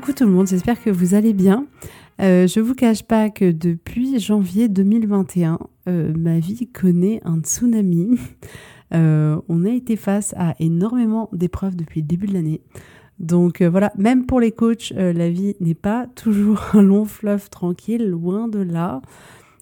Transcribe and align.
Coucou 0.00 0.12
tout 0.14 0.24
le 0.24 0.30
monde, 0.30 0.46
j'espère 0.46 0.82
que 0.82 0.88
vous 0.88 1.12
allez 1.12 1.34
bien. 1.34 1.66
Euh, 2.22 2.46
je 2.46 2.58
vous 2.60 2.74
cache 2.74 3.02
pas 3.02 3.28
que 3.28 3.52
depuis 3.52 4.18
janvier 4.18 4.70
2021, 4.70 5.58
euh, 5.88 6.14
ma 6.16 6.38
vie 6.38 6.66
connaît 6.68 7.20
un 7.24 7.40
tsunami. 7.40 8.18
Euh, 8.92 9.40
on 9.48 9.64
a 9.64 9.70
été 9.70 9.94
face 9.94 10.34
à 10.36 10.56
énormément 10.58 11.28
d'épreuves 11.32 11.76
depuis 11.76 12.00
le 12.00 12.08
début 12.08 12.26
de 12.26 12.34
l'année. 12.34 12.60
Donc 13.20 13.62
voilà, 13.62 13.92
même 13.96 14.26
pour 14.26 14.40
les 14.40 14.50
coachs, 14.50 14.92
la 14.96 15.30
vie 15.30 15.54
n'est 15.60 15.74
pas 15.76 16.08
toujours 16.16 16.60
un 16.72 16.82
long 16.82 17.04
fleuve 17.04 17.50
tranquille, 17.50 18.10
loin 18.10 18.48
de 18.48 18.58
là. 18.58 19.00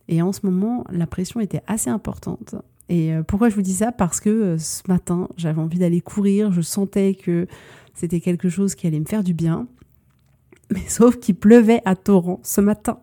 Et 0.09 0.22
en 0.22 0.33
ce 0.33 0.47
moment, 0.47 0.84
la 0.91 1.06
pression 1.06 1.41
était 1.41 1.61
assez 1.66 1.91
importante. 1.91 2.55
Et 2.89 3.12
pourquoi 3.27 3.50
je 3.50 3.55
vous 3.55 3.61
dis 3.61 3.75
ça? 3.75 3.92
Parce 3.92 4.19
que 4.19 4.56
ce 4.56 4.81
matin, 4.89 5.28
j'avais 5.36 5.61
envie 5.61 5.78
d'aller 5.78 6.00
courir, 6.00 6.50
je 6.50 6.62
sentais 6.62 7.12
que 7.14 7.47
c'était 7.92 8.20
quelque 8.20 8.48
chose 8.48 8.75
qui 8.75 8.86
allait 8.86 9.00
me 9.00 9.05
faire 9.05 9.22
du 9.22 9.34
bien. 9.34 9.66
Mais 10.72 10.83
sauf 10.88 11.19
qu'il 11.19 11.34
pleuvait 11.34 11.80
à 11.84 11.97
torrent 11.97 12.41
ce 12.42 12.61
matin. 12.61 12.98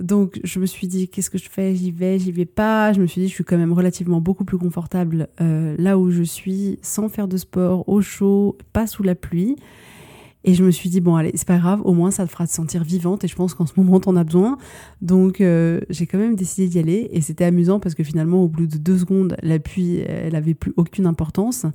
Donc 0.00 0.40
je 0.44 0.58
me 0.60 0.66
suis 0.66 0.86
dit 0.86 1.08
qu'est-ce 1.08 1.30
que 1.30 1.38
je 1.38 1.48
fais? 1.48 1.74
J'y 1.74 1.90
vais, 1.90 2.18
j'y 2.18 2.32
vais 2.32 2.44
pas. 2.44 2.92
Je 2.92 3.00
me 3.00 3.06
suis 3.06 3.22
dit 3.22 3.28
je 3.28 3.34
suis 3.34 3.44
quand 3.44 3.56
même 3.56 3.72
relativement 3.72 4.20
beaucoup 4.20 4.44
plus 4.44 4.58
confortable 4.58 5.28
euh, 5.40 5.74
là 5.78 5.98
où 5.98 6.10
je 6.10 6.22
suis, 6.22 6.78
sans 6.82 7.08
faire 7.08 7.28
de 7.28 7.36
sport, 7.36 7.88
au 7.88 8.00
chaud, 8.02 8.58
pas 8.72 8.86
sous 8.86 9.02
la 9.02 9.14
pluie. 9.14 9.56
Et 10.44 10.54
je 10.54 10.62
me 10.62 10.70
suis 10.70 10.88
dit 10.90 11.00
bon 11.00 11.16
allez 11.16 11.32
c'est 11.34 11.46
pas 11.46 11.56
grave, 11.56 11.80
au 11.84 11.92
moins 11.92 12.10
ça 12.10 12.24
te 12.24 12.30
fera 12.30 12.46
te 12.46 12.52
sentir 12.52 12.84
vivante 12.84 13.24
et 13.24 13.28
je 13.28 13.34
pense 13.34 13.54
qu'en 13.54 13.66
ce 13.66 13.72
moment 13.76 13.98
t'en 13.98 14.14
as 14.16 14.22
besoin. 14.22 14.58
Donc 15.00 15.40
euh, 15.40 15.80
j'ai 15.88 16.06
quand 16.06 16.18
même 16.18 16.36
décidé 16.36 16.68
d'y 16.68 16.78
aller 16.78 17.08
et 17.10 17.20
c'était 17.20 17.44
amusant 17.44 17.80
parce 17.80 17.94
que 17.94 18.04
finalement 18.04 18.42
au 18.42 18.48
bout 18.48 18.66
de 18.66 18.76
deux 18.76 18.98
secondes 18.98 19.36
la 19.42 19.58
pluie 19.58 20.00
elle 20.06 20.36
avait 20.36 20.54
plus 20.54 20.72
aucune 20.76 21.06
importance 21.06 21.66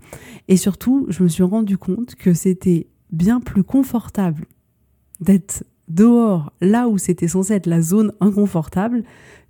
et 0.47 0.55
surtout 0.55 1.05
je 1.09 1.21
me 1.21 1.27
suis 1.27 1.43
rendu 1.43 1.77
compte 1.77 2.15
que 2.15 2.33
c'était 2.33 2.87
bien 3.11 3.41
plus 3.41 3.63
confortable 3.63 4.45
d'être 5.21 5.63
dehors, 5.87 6.51
là 6.61 6.87
où 6.87 6.97
c'était 6.97 7.27
censé 7.27 7.53
être 7.53 7.67
la 7.67 7.81
zone 7.81 8.11
inconfortable, 8.19 9.03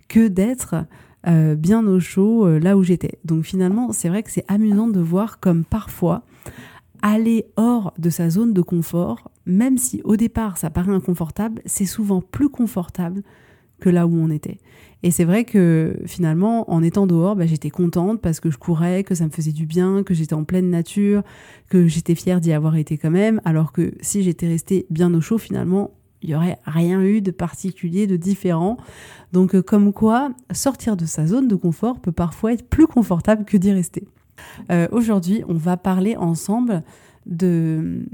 que 0.08 0.28
d'être 0.28 0.86
euh, 1.26 1.54
bien 1.54 1.86
au 1.86 2.00
chaud 2.00 2.46
euh, 2.46 2.58
là 2.58 2.76
où 2.76 2.82
j'étais. 2.82 3.18
Donc 3.24 3.44
finalement, 3.44 3.92
c'est 3.92 4.08
vrai 4.08 4.22
que 4.22 4.30
c'est 4.30 4.44
amusant 4.48 4.88
de 4.88 5.00
voir 5.00 5.40
comme 5.40 5.64
parfois 5.64 6.22
aller 7.00 7.46
hors 7.56 7.94
de 7.98 8.10
sa 8.10 8.30
zone 8.30 8.52
de 8.52 8.62
confort, 8.62 9.30
même 9.46 9.78
si 9.78 10.00
au 10.04 10.16
départ 10.16 10.56
ça 10.56 10.70
paraît 10.70 10.92
inconfortable, 10.92 11.62
c'est 11.66 11.86
souvent 11.86 12.20
plus 12.20 12.48
confortable 12.48 13.22
que 13.80 13.90
là 13.90 14.06
où 14.06 14.14
on 14.14 14.30
était. 14.30 14.58
Et 15.02 15.10
c'est 15.10 15.24
vrai 15.24 15.44
que 15.44 15.96
finalement, 16.06 16.70
en 16.70 16.82
étant 16.82 17.06
dehors, 17.06 17.34
bah, 17.34 17.46
j'étais 17.46 17.70
contente 17.70 18.20
parce 18.20 18.38
que 18.40 18.50
je 18.50 18.58
courais, 18.58 19.02
que 19.02 19.14
ça 19.14 19.24
me 19.24 19.30
faisait 19.30 19.52
du 19.52 19.66
bien, 19.66 20.02
que 20.04 20.14
j'étais 20.14 20.34
en 20.34 20.44
pleine 20.44 20.70
nature, 20.70 21.22
que 21.68 21.86
j'étais 21.88 22.14
fière 22.14 22.40
d'y 22.40 22.52
avoir 22.52 22.76
été 22.76 22.98
quand 22.98 23.10
même, 23.10 23.40
alors 23.44 23.72
que 23.72 23.94
si 24.00 24.22
j'étais 24.22 24.46
restée 24.46 24.86
bien 24.90 25.12
au 25.14 25.20
chaud, 25.20 25.38
finalement, 25.38 25.90
il 26.22 26.28
n'y 26.28 26.34
aurait 26.36 26.58
rien 26.64 27.02
eu 27.02 27.20
de 27.20 27.32
particulier, 27.32 28.06
de 28.06 28.16
différent. 28.16 28.76
Donc 29.32 29.54
euh, 29.54 29.62
comme 29.62 29.92
quoi, 29.92 30.30
sortir 30.52 30.96
de 30.96 31.04
sa 31.04 31.26
zone 31.26 31.48
de 31.48 31.56
confort 31.56 32.00
peut 32.00 32.12
parfois 32.12 32.52
être 32.52 32.68
plus 32.68 32.86
confortable 32.86 33.44
que 33.44 33.56
d'y 33.56 33.72
rester. 33.72 34.06
Euh, 34.70 34.86
aujourd'hui, 34.92 35.42
on 35.48 35.54
va 35.54 35.76
parler 35.76 36.16
ensemble 36.16 36.82
de 37.26 38.06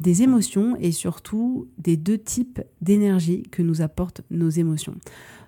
des 0.00 0.22
émotions 0.22 0.76
et 0.80 0.90
surtout 0.90 1.68
des 1.78 1.96
deux 1.96 2.18
types 2.18 2.60
d'énergie 2.80 3.44
que 3.44 3.62
nous 3.62 3.80
apportent 3.80 4.22
nos 4.30 4.50
émotions. 4.50 4.96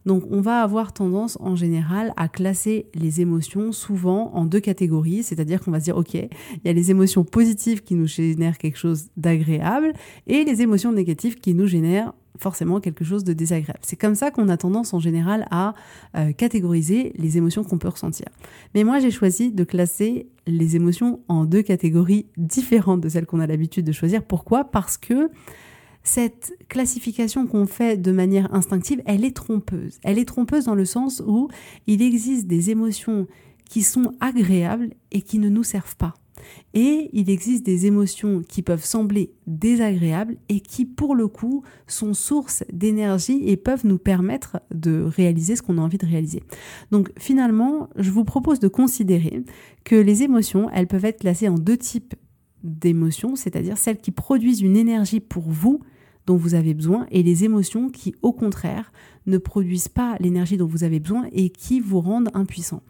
Donc 0.06 0.22
on 0.30 0.40
va 0.40 0.62
avoir 0.62 0.92
tendance 0.92 1.36
en 1.40 1.56
général 1.56 2.14
à 2.16 2.28
classer 2.28 2.86
les 2.94 3.20
émotions 3.20 3.72
souvent 3.72 4.30
en 4.34 4.46
deux 4.46 4.60
catégories, 4.60 5.24
c'est-à-dire 5.24 5.60
qu'on 5.60 5.72
va 5.72 5.80
se 5.80 5.84
dire 5.84 5.96
ok, 5.96 6.14
il 6.14 6.28
y 6.64 6.68
a 6.68 6.72
les 6.72 6.90
émotions 6.92 7.24
positives 7.24 7.82
qui 7.82 7.96
nous 7.96 8.06
génèrent 8.06 8.58
quelque 8.58 8.78
chose 8.78 9.06
d'agréable 9.16 9.92
et 10.28 10.44
les 10.44 10.62
émotions 10.62 10.92
négatives 10.92 11.34
qui 11.34 11.54
nous 11.54 11.66
génèrent 11.66 12.14
forcément 12.38 12.80
quelque 12.80 13.04
chose 13.04 13.24
de 13.24 13.32
désagréable. 13.32 13.80
C'est 13.82 13.96
comme 13.96 14.14
ça 14.14 14.30
qu'on 14.30 14.48
a 14.48 14.56
tendance 14.56 14.94
en 14.94 15.00
général 15.00 15.46
à 15.50 15.74
euh, 16.16 16.32
catégoriser 16.32 17.12
les 17.16 17.38
émotions 17.38 17.64
qu'on 17.64 17.78
peut 17.78 17.88
ressentir. 17.88 18.26
Mais 18.74 18.84
moi 18.84 19.00
j'ai 19.00 19.10
choisi 19.10 19.50
de 19.50 19.64
classer 19.64 20.28
les 20.46 20.76
émotions 20.76 21.20
en 21.28 21.44
deux 21.44 21.62
catégories 21.62 22.26
différentes 22.36 23.00
de 23.00 23.08
celles 23.08 23.26
qu'on 23.26 23.40
a 23.40 23.46
l'habitude 23.46 23.84
de 23.84 23.92
choisir. 23.92 24.22
Pourquoi? 24.22 24.64
Parce 24.64 24.96
que 24.98 25.30
cette 26.06 26.56
classification 26.68 27.46
qu'on 27.46 27.66
fait 27.66 27.96
de 28.00 28.12
manière 28.12 28.54
instinctive, 28.54 29.02
elle 29.06 29.24
est 29.24 29.34
trompeuse. 29.34 29.98
Elle 30.04 30.18
est 30.18 30.24
trompeuse 30.24 30.64
dans 30.66 30.74
le 30.74 30.84
sens 30.84 31.22
où 31.26 31.48
il 31.86 32.00
existe 32.00 32.46
des 32.46 32.70
émotions 32.70 33.26
qui 33.68 33.82
sont 33.82 34.12
agréables 34.20 34.90
et 35.10 35.20
qui 35.20 35.38
ne 35.38 35.48
nous 35.48 35.64
servent 35.64 35.96
pas. 35.96 36.14
Et 36.74 37.10
il 37.12 37.28
existe 37.28 37.66
des 37.66 37.86
émotions 37.86 38.42
qui 38.46 38.62
peuvent 38.62 38.84
sembler 38.84 39.32
désagréables 39.48 40.36
et 40.48 40.60
qui, 40.60 40.84
pour 40.84 41.16
le 41.16 41.26
coup, 41.26 41.64
sont 41.88 42.14
source 42.14 42.62
d'énergie 42.72 43.42
et 43.48 43.56
peuvent 43.56 43.84
nous 43.84 43.98
permettre 43.98 44.60
de 44.70 45.02
réaliser 45.02 45.56
ce 45.56 45.62
qu'on 45.62 45.78
a 45.78 45.80
envie 45.80 45.98
de 45.98 46.06
réaliser. 46.06 46.44
Donc 46.92 47.10
finalement, 47.18 47.88
je 47.96 48.12
vous 48.12 48.24
propose 48.24 48.60
de 48.60 48.68
considérer 48.68 49.42
que 49.84 49.96
les 49.96 50.22
émotions, 50.22 50.70
elles 50.70 50.86
peuvent 50.86 51.04
être 51.04 51.20
classées 51.20 51.48
en 51.48 51.56
deux 51.56 51.78
types 51.78 52.14
d'émotions, 52.62 53.34
c'est-à-dire 53.34 53.76
celles 53.76 53.98
qui 53.98 54.12
produisent 54.12 54.60
une 54.60 54.76
énergie 54.76 55.20
pour 55.20 55.44
vous 55.48 55.80
dont 56.26 56.36
vous 56.36 56.54
avez 56.54 56.74
besoin 56.74 57.06
et 57.10 57.22
les 57.22 57.44
émotions 57.44 57.88
qui, 57.88 58.14
au 58.22 58.32
contraire, 58.32 58.92
ne 59.26 59.38
produisent 59.38 59.88
pas 59.88 60.16
l'énergie 60.20 60.56
dont 60.56 60.66
vous 60.66 60.84
avez 60.84 61.00
besoin 61.00 61.26
et 61.32 61.50
qui 61.50 61.80
vous 61.80 62.00
rendent 62.00 62.30
impuissant. 62.34 62.82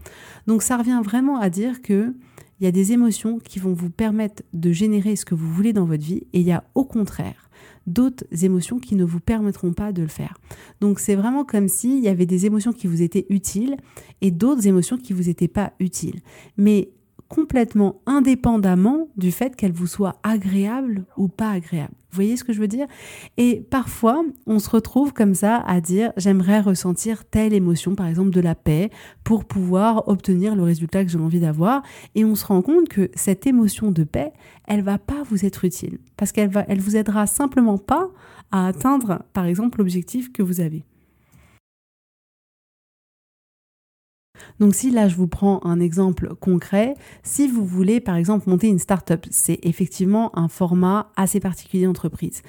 Donc 0.47 0.63
ça 0.63 0.77
revient 0.77 1.01
vraiment 1.05 1.39
à 1.39 1.51
dire 1.51 1.83
que 1.83 2.15
il 2.59 2.65
y 2.65 2.67
a 2.67 2.73
des 2.73 2.93
émotions 2.93 3.39
qui 3.39 3.59
vont 3.59 3.75
vous 3.75 3.91
permettre 3.91 4.43
de 4.55 4.73
générer 4.73 5.15
ce 5.17 5.27
que 5.27 5.35
vous 5.35 5.53
voulez 5.53 5.75
dans 5.75 5.85
votre 5.85 6.03
vie 6.03 6.27
et 6.33 6.41
il 6.41 6.47
y 6.47 6.53
a 6.53 6.65
au 6.75 6.85
contraire 6.85 7.51
d'autres 7.87 8.25
émotions 8.43 8.79
qui 8.79 8.97
ne 8.97 9.05
vous 9.05 9.21
permettront 9.21 9.73
pas 9.73 9.93
de 9.93 10.03
le 10.03 10.09
faire. 10.09 10.39
Donc 10.81 10.99
c'est 10.99 11.15
vraiment 11.15 11.45
comme 11.45 11.69
s'il 11.69 12.03
y 12.03 12.09
avait 12.09 12.27
des 12.27 12.47
émotions 12.47 12.73
qui 12.73 12.87
vous 12.87 13.03
étaient 13.03 13.27
utiles 13.29 13.77
et 14.21 14.31
d'autres 14.31 14.67
émotions 14.67 14.97
qui 14.97 15.13
vous 15.13 15.29
étaient 15.29 15.49
pas 15.49 15.73
utiles. 15.79 16.21
Mais 16.57 16.91
complètement 17.29 18.01
indépendamment 18.07 19.09
du 19.17 19.33
fait 19.33 19.57
qu'elle 19.57 19.73
vous 19.73 19.87
soit 19.87 20.19
agréable 20.23 21.05
ou 21.17 21.29
pas 21.29 21.51
agréable. 21.51 21.95
Vous 22.11 22.17
voyez 22.23 22.37
ce 22.37 22.45
que 22.45 22.53
je 22.53 22.61
veux 22.61 22.69
dire? 22.69 22.87
Et 23.37 23.61
parfois, 23.71 24.25
on 24.47 24.59
se 24.59 24.71
retrouve 24.71 25.13
comme 25.13 25.35
ça 25.35 25.57
à 25.67 25.81
dire 25.81 26.13
j'aimerais 26.17 26.61
ressentir 26.61 27.25
telle 27.25 27.53
émotion, 27.53 27.95
par 27.95 28.07
exemple 28.07 28.31
de 28.31 28.41
la 28.41 28.55
paix, 28.55 28.91
pour 29.23 29.45
pouvoir 29.45 30.09
obtenir 30.09 30.57
le 30.57 30.63
résultat 30.63 31.05
que 31.05 31.11
j'ai 31.11 31.19
envie 31.19 31.41
d'avoir. 31.41 31.83
Et 32.15 32.25
on 32.25 32.35
se 32.35 32.47
rend 32.47 32.63
compte 32.63 32.89
que 32.89 33.11
cette 33.15 33.47
émotion 33.47 33.91
de 33.91 34.05
paix, 34.05 34.33
elle 34.67 34.83
va 34.83 34.99
pas 34.99 35.23
vous 35.29 35.45
être 35.45 35.65
utile 35.65 35.99
parce 36.17 36.33
qu'elle 36.33 36.49
va, 36.49 36.65
elle 36.69 36.81
vous 36.81 36.97
aidera 36.97 37.27
simplement 37.27 37.79
pas 37.79 38.09
à 38.51 38.67
atteindre, 38.67 39.23
par 39.33 39.45
exemple, 39.45 39.79
l'objectif 39.79 40.33
que 40.33 40.43
vous 40.43 40.61
avez. 40.61 40.85
Donc 44.61 44.75
si 44.75 44.91
là 44.91 45.09
je 45.09 45.17
vous 45.17 45.27
prends 45.27 45.61
un 45.65 45.81
exemple 45.81 46.35
concret, 46.41 46.95
si 47.23 47.49
vous 47.49 47.65
voulez 47.65 48.01
par 48.01 48.17
exemple 48.17 48.49
monter 48.49 48.69
une 48.69 48.79
start-up, 48.79 49.27
c'est 49.31 49.59
effectivement 49.63 50.37
un 50.39 50.49
format 50.49 51.11
assez 51.17 51.41
particulier 51.41 51.87
d'entreprise. 51.87 52.43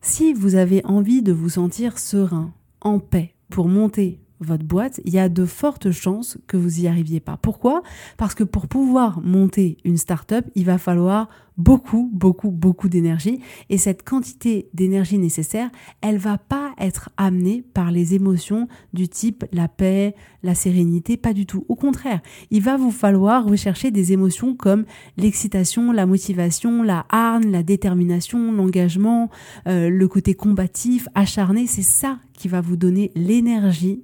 Si 0.00 0.32
vous 0.32 0.54
avez 0.54 0.84
envie 0.84 1.22
de 1.22 1.32
vous 1.32 1.50
sentir 1.50 1.98
serein, 1.98 2.52
en 2.80 2.98
paix 2.98 3.34
pour 3.50 3.68
monter 3.68 4.20
votre 4.40 4.64
boîte, 4.64 5.00
il 5.04 5.12
y 5.12 5.18
a 5.18 5.28
de 5.28 5.44
fortes 5.44 5.90
chances 5.90 6.38
que 6.46 6.56
vous 6.56 6.80
y 6.80 6.88
arriviez 6.88 7.20
pas. 7.20 7.36
Pourquoi? 7.36 7.82
Parce 8.16 8.34
que 8.34 8.44
pour 8.44 8.66
pouvoir 8.66 9.20
monter 9.20 9.76
une 9.84 9.96
start-up, 9.96 10.46
il 10.54 10.64
va 10.64 10.78
falloir 10.78 11.28
beaucoup, 11.60 12.10
beaucoup, 12.12 12.50
beaucoup 12.50 12.88
d'énergie. 12.88 13.40
Et 13.68 13.76
cette 13.76 14.02
quantité 14.02 14.70
d'énergie 14.72 15.18
nécessaire, 15.18 15.70
elle 16.00 16.16
va 16.16 16.38
pas 16.38 16.72
être 16.78 17.10
amenée 17.18 17.62
par 17.74 17.90
les 17.90 18.14
émotions 18.14 18.66
du 18.94 19.08
type 19.08 19.44
la 19.52 19.68
paix, 19.68 20.14
la 20.42 20.54
sérénité, 20.54 21.18
pas 21.18 21.34
du 21.34 21.44
tout. 21.44 21.66
Au 21.68 21.76
contraire, 21.76 22.20
il 22.50 22.62
va 22.62 22.78
vous 22.78 22.90
falloir 22.90 23.44
rechercher 23.44 23.90
des 23.90 24.12
émotions 24.12 24.54
comme 24.54 24.84
l'excitation, 25.18 25.92
la 25.92 26.06
motivation, 26.06 26.82
la 26.82 27.04
harne, 27.10 27.50
la 27.50 27.62
détermination, 27.62 28.52
l'engagement, 28.52 29.28
euh, 29.66 29.90
le 29.90 30.08
côté 30.08 30.32
combatif, 30.32 31.08
acharné. 31.14 31.66
C'est 31.66 31.82
ça 31.82 32.18
qui 32.32 32.48
va 32.48 32.62
vous 32.62 32.76
donner 32.76 33.12
l'énergie 33.14 34.02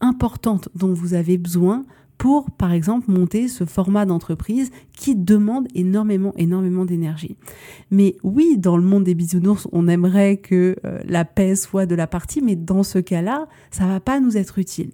importante 0.00 0.68
dont 0.74 0.92
vous 0.92 1.14
avez 1.14 1.38
besoin 1.38 1.84
pour, 2.18 2.50
par 2.50 2.72
exemple, 2.72 3.10
monter 3.10 3.46
ce 3.48 3.64
format 3.64 4.06
d'entreprise 4.06 4.70
qui 4.92 5.14
demande 5.14 5.68
énormément, 5.74 6.32
énormément 6.36 6.84
d'énergie. 6.84 7.36
Mais 7.90 8.16
oui, 8.22 8.56
dans 8.58 8.76
le 8.76 8.82
monde 8.82 9.04
des 9.04 9.14
bisounours, 9.14 9.68
on 9.72 9.86
aimerait 9.86 10.38
que 10.38 10.76
euh, 10.84 11.00
la 11.06 11.24
paix 11.24 11.54
soit 11.56 11.86
de 11.86 11.94
la 11.94 12.06
partie, 12.06 12.40
mais 12.40 12.56
dans 12.56 12.82
ce 12.82 12.98
cas-là, 12.98 13.46
ça 13.70 13.86
va 13.86 14.00
pas 14.00 14.20
nous 14.20 14.36
être 14.36 14.58
utile. 14.58 14.90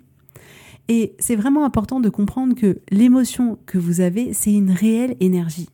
Et 0.88 1.14
c'est 1.19 1.37
vraiment 1.37 1.64
important 1.64 2.00
de 2.00 2.08
comprendre 2.08 2.56
que 2.56 2.81
l'émotion 2.90 3.58
que 3.66 3.78
vous 3.78 4.00
avez, 4.00 4.32
c'est 4.32 4.52
une 4.52 4.70
réelle 4.70 5.16
énergie. 5.20 5.69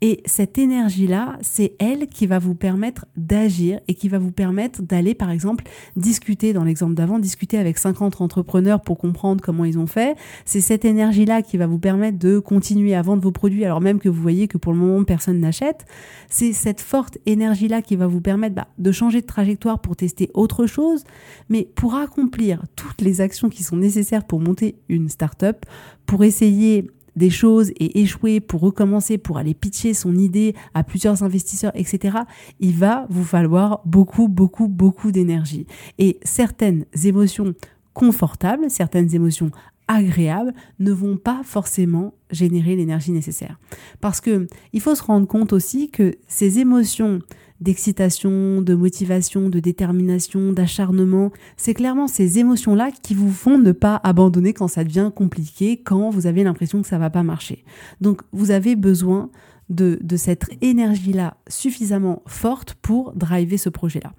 Et 0.00 0.22
cette 0.26 0.58
énergie-là, 0.58 1.38
c'est 1.40 1.74
elle 1.78 2.06
qui 2.08 2.26
va 2.26 2.38
vous 2.38 2.54
permettre 2.54 3.06
d'agir 3.16 3.80
et 3.88 3.94
qui 3.94 4.08
va 4.08 4.18
vous 4.18 4.32
permettre 4.32 4.82
d'aller, 4.82 5.14
par 5.14 5.30
exemple, 5.30 5.64
discuter, 5.96 6.52
dans 6.52 6.64
l'exemple 6.64 6.94
d'avant, 6.94 7.18
discuter 7.18 7.58
avec 7.58 7.78
50 7.78 8.20
entrepreneurs 8.20 8.80
pour 8.80 8.98
comprendre 8.98 9.42
comment 9.42 9.64
ils 9.64 9.78
ont 9.78 9.86
fait. 9.86 10.16
C'est 10.44 10.60
cette 10.60 10.84
énergie-là 10.84 11.42
qui 11.42 11.56
va 11.56 11.66
vous 11.66 11.78
permettre 11.78 12.18
de 12.18 12.38
continuer 12.38 12.94
à 12.94 13.02
vendre 13.02 13.22
vos 13.22 13.32
produits 13.32 13.64
alors 13.64 13.80
même 13.80 13.98
que 13.98 14.08
vous 14.08 14.20
voyez 14.20 14.48
que 14.48 14.58
pour 14.58 14.72
le 14.72 14.78
moment, 14.78 15.04
personne 15.04 15.40
n'achète. 15.40 15.84
C'est 16.28 16.52
cette 16.52 16.80
forte 16.80 17.18
énergie-là 17.26 17.82
qui 17.82 17.96
va 17.96 18.06
vous 18.06 18.20
permettre 18.20 18.54
bah, 18.54 18.68
de 18.78 18.92
changer 18.92 19.20
de 19.20 19.26
trajectoire 19.26 19.80
pour 19.80 19.96
tester 19.96 20.30
autre 20.34 20.66
chose. 20.66 21.04
Mais 21.48 21.68
pour 21.74 21.94
accomplir 21.94 22.62
toutes 22.76 23.00
les 23.00 23.20
actions 23.20 23.48
qui 23.48 23.62
sont 23.62 23.76
nécessaires 23.76 24.24
pour 24.24 24.40
monter 24.40 24.76
une 24.88 25.08
start-up, 25.08 25.64
pour 26.06 26.24
essayer 26.24 26.90
des 27.16 27.30
choses 27.30 27.70
et 27.70 28.00
échouer 28.00 28.40
pour 28.40 28.60
recommencer, 28.60 29.18
pour 29.18 29.38
aller 29.38 29.54
pitcher 29.54 29.94
son 29.94 30.16
idée 30.16 30.54
à 30.74 30.84
plusieurs 30.84 31.22
investisseurs, 31.22 31.72
etc., 31.74 32.18
il 32.60 32.74
va 32.74 33.06
vous 33.10 33.24
falloir 33.24 33.80
beaucoup, 33.84 34.28
beaucoup, 34.28 34.68
beaucoup 34.68 35.10
d'énergie. 35.10 35.66
Et 35.98 36.18
certaines 36.22 36.84
émotions 37.04 37.54
confortables, 37.94 38.70
certaines 38.70 39.14
émotions 39.14 39.50
agréables 39.88 40.52
ne 40.80 40.92
vont 40.92 41.16
pas 41.16 41.42
forcément 41.44 42.14
générer 42.30 42.76
l'énergie 42.76 43.12
nécessaire. 43.12 43.58
Parce 44.00 44.20
que 44.20 44.46
il 44.72 44.80
faut 44.80 44.94
se 44.94 45.02
rendre 45.02 45.26
compte 45.26 45.52
aussi 45.52 45.90
que 45.90 46.16
ces 46.26 46.58
émotions 46.58 47.20
d'excitation, 47.60 48.60
de 48.60 48.74
motivation, 48.74 49.48
de 49.48 49.60
détermination, 49.60 50.52
d'acharnement. 50.52 51.32
C'est 51.56 51.74
clairement 51.74 52.08
ces 52.08 52.38
émotions-là 52.38 52.90
qui 53.02 53.14
vous 53.14 53.30
font 53.30 53.58
ne 53.58 53.72
pas 53.72 54.00
abandonner 54.04 54.52
quand 54.52 54.68
ça 54.68 54.84
devient 54.84 55.10
compliqué, 55.14 55.78
quand 55.82 56.10
vous 56.10 56.26
avez 56.26 56.44
l'impression 56.44 56.82
que 56.82 56.88
ça 56.88 56.98
va 56.98 57.10
pas 57.10 57.22
marcher. 57.22 57.64
Donc 58.00 58.22
vous 58.32 58.50
avez 58.50 58.76
besoin 58.76 59.30
de, 59.68 59.98
de 60.02 60.16
cette 60.16 60.44
énergie-là 60.60 61.36
suffisamment 61.48 62.22
forte 62.26 62.74
pour 62.74 63.12
driver 63.14 63.58
ce 63.58 63.68
projet-là. 63.68 64.12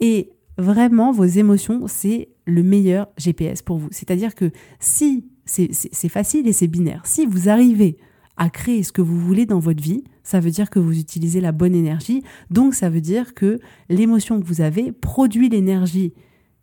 Et 0.00 0.30
vraiment, 0.58 1.12
vos 1.12 1.24
émotions, 1.24 1.86
c'est 1.88 2.28
le 2.46 2.62
meilleur 2.62 3.08
GPS 3.16 3.62
pour 3.62 3.78
vous. 3.78 3.88
C'est-à-dire 3.90 4.34
que 4.34 4.50
si 4.78 5.26
c'est 5.46 6.08
facile 6.08 6.48
et 6.48 6.52
c'est 6.52 6.68
binaire, 6.68 7.02
si 7.04 7.26
vous 7.26 7.48
arrivez 7.48 7.98
à 8.36 8.50
créer 8.50 8.82
ce 8.82 8.92
que 8.92 9.02
vous 9.02 9.18
voulez 9.18 9.46
dans 9.46 9.58
votre 9.58 9.82
vie, 9.82 10.04
ça 10.22 10.40
veut 10.40 10.50
dire 10.50 10.70
que 10.70 10.78
vous 10.78 10.98
utilisez 10.98 11.40
la 11.40 11.52
bonne 11.52 11.74
énergie. 11.74 12.22
Donc 12.50 12.74
ça 12.74 12.90
veut 12.90 13.00
dire 13.00 13.34
que 13.34 13.60
l'émotion 13.88 14.40
que 14.40 14.46
vous 14.46 14.60
avez 14.60 14.92
produit 14.92 15.48
l'énergie 15.48 16.12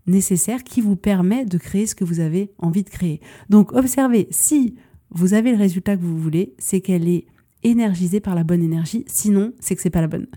nécessaire 0.07 0.63
qui 0.63 0.81
vous 0.81 0.95
permet 0.95 1.45
de 1.45 1.57
créer 1.57 1.85
ce 1.85 1.95
que 1.95 2.03
vous 2.03 2.19
avez 2.19 2.51
envie 2.57 2.83
de 2.83 2.89
créer. 2.89 3.21
Donc 3.49 3.73
observez, 3.73 4.27
si 4.31 4.75
vous 5.11 5.33
avez 5.33 5.51
le 5.51 5.57
résultat 5.57 5.95
que 5.95 6.01
vous 6.01 6.17
voulez, 6.17 6.55
c'est 6.57 6.81
qu'elle 6.81 7.07
est 7.07 7.25
énergisée 7.63 8.19
par 8.19 8.33
la 8.33 8.43
bonne 8.43 8.63
énergie, 8.63 9.05
sinon 9.07 9.53
c'est 9.59 9.75
que 9.75 9.81
c'est 9.81 9.89
pas 9.89 10.01
la 10.01 10.07
bonne. 10.07 10.27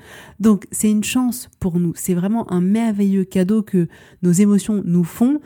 Donc 0.40 0.66
c'est 0.70 0.90
une 0.90 1.04
chance 1.04 1.48
pour 1.58 1.78
nous, 1.78 1.92
c'est 1.96 2.14
vraiment 2.14 2.50
un 2.52 2.60
merveilleux 2.60 3.24
cadeau 3.24 3.62
que 3.62 3.88
nos 4.22 4.32
émotions 4.32 4.82
nous 4.84 5.04
font 5.04 5.40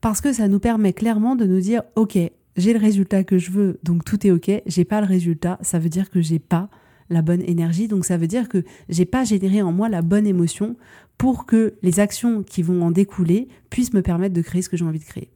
parce 0.00 0.20
que 0.20 0.32
ça 0.32 0.48
nous 0.48 0.60
permet 0.60 0.92
clairement 0.92 1.34
de 1.34 1.44
nous 1.44 1.60
dire 1.60 1.82
OK, 1.96 2.16
j'ai 2.56 2.72
le 2.72 2.78
résultat 2.78 3.24
que 3.24 3.38
je 3.38 3.50
veux, 3.50 3.78
donc 3.82 4.04
tout 4.04 4.26
est 4.26 4.30
ok. 4.30 4.50
J'ai 4.66 4.84
pas 4.84 5.00
le 5.00 5.06
résultat, 5.06 5.58
ça 5.62 5.78
veut 5.78 5.88
dire 5.88 6.10
que 6.10 6.20
j'ai 6.20 6.38
pas 6.38 6.68
la 7.10 7.22
bonne 7.22 7.42
énergie, 7.42 7.88
donc 7.88 8.04
ça 8.04 8.16
veut 8.16 8.26
dire 8.26 8.48
que 8.48 8.64
j'ai 8.88 9.04
pas 9.04 9.24
généré 9.24 9.62
en 9.62 9.72
moi 9.72 9.88
la 9.88 10.02
bonne 10.02 10.26
émotion 10.26 10.76
pour 11.18 11.46
que 11.46 11.74
les 11.82 12.00
actions 12.00 12.42
qui 12.42 12.62
vont 12.62 12.82
en 12.82 12.90
découler 12.90 13.48
puissent 13.70 13.94
me 13.94 14.02
permettre 14.02 14.34
de 14.34 14.42
créer 14.42 14.62
ce 14.62 14.68
que 14.68 14.76
j'ai 14.76 14.84
envie 14.84 14.98
de 14.98 15.04
créer. 15.04 15.30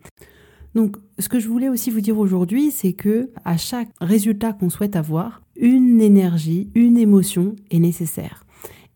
Donc, 0.75 0.96
ce 1.19 1.28
que 1.28 1.40
je 1.40 1.49
voulais 1.49 1.69
aussi 1.69 1.90
vous 1.90 2.00
dire 2.00 2.19
aujourd'hui, 2.19 2.70
c'est 2.70 2.93
que 2.93 3.31
à 3.44 3.56
chaque 3.56 3.88
résultat 4.00 4.52
qu'on 4.52 4.70
souhaite 4.70 4.94
avoir, 4.94 5.43
une 5.56 6.00
énergie, 6.00 6.70
une 6.75 6.96
émotion 6.96 7.56
est 7.70 7.81
nécessaire. 7.81 8.44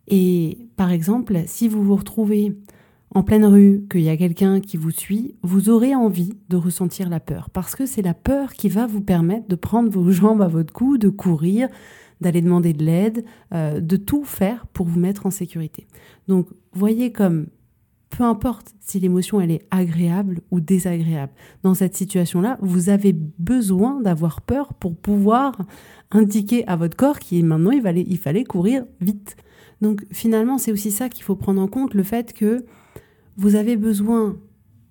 Et 0.06 0.68
par 0.76 0.92
exemple, 0.92 1.42
si 1.46 1.68
vous 1.68 1.82
vous 1.82 1.96
retrouvez 1.96 2.56
en 3.14 3.22
pleine 3.22 3.46
rue, 3.46 3.86
qu'il 3.90 4.02
y 4.02 4.08
a 4.08 4.16
quelqu'un 4.16 4.60
qui 4.60 4.76
vous 4.76 4.90
suit, 4.90 5.36
vous 5.42 5.70
aurez 5.70 5.94
envie 5.94 6.32
de 6.48 6.56
ressentir 6.56 7.08
la 7.08 7.20
peur. 7.20 7.48
Parce 7.50 7.76
que 7.76 7.86
c'est 7.86 8.02
la 8.02 8.14
peur 8.14 8.52
qui 8.52 8.68
va 8.68 8.86
vous 8.86 9.00
permettre 9.00 9.46
de 9.48 9.54
prendre 9.54 9.88
vos 9.88 10.10
jambes 10.10 10.42
à 10.42 10.48
votre 10.48 10.72
cou, 10.72 10.98
de 10.98 11.08
courir, 11.08 11.68
d'aller 12.20 12.42
demander 12.42 12.72
de 12.72 12.84
l'aide, 12.84 13.24
euh, 13.52 13.80
de 13.80 13.96
tout 13.96 14.24
faire 14.24 14.66
pour 14.66 14.86
vous 14.86 14.98
mettre 14.98 15.26
en 15.26 15.30
sécurité. 15.30 15.86
Donc, 16.26 16.48
voyez 16.72 17.12
comme 17.12 17.46
peu 18.10 18.24
importe 18.24 18.74
si 18.80 19.00
l'émotion 19.00 19.40
elle 19.40 19.50
est 19.50 19.66
agréable 19.70 20.40
ou 20.50 20.60
désagréable. 20.60 21.32
Dans 21.62 21.74
cette 21.74 21.96
situation-là, 21.96 22.58
vous 22.60 22.88
avez 22.88 23.12
besoin 23.12 24.00
d'avoir 24.00 24.40
peur 24.40 24.72
pour 24.74 24.96
pouvoir 24.96 25.56
indiquer 26.12 26.66
à 26.68 26.76
votre 26.76 26.96
corps 26.96 27.18
qu'il 27.18 27.44
maintenant 27.44 27.72
il 27.72 27.82
fallait, 27.82 28.04
il 28.06 28.18
fallait 28.18 28.44
courir 28.44 28.84
vite. 29.00 29.36
Donc 29.80 30.04
finalement, 30.12 30.58
c'est 30.58 30.70
aussi 30.70 30.92
ça 30.92 31.08
qu'il 31.08 31.24
faut 31.24 31.34
prendre 31.34 31.60
en 31.60 31.66
compte, 31.66 31.94
le 31.94 32.04
fait 32.04 32.32
que 32.32 32.64
vous 33.36 33.54
avez 33.54 33.76
besoin 33.76 34.36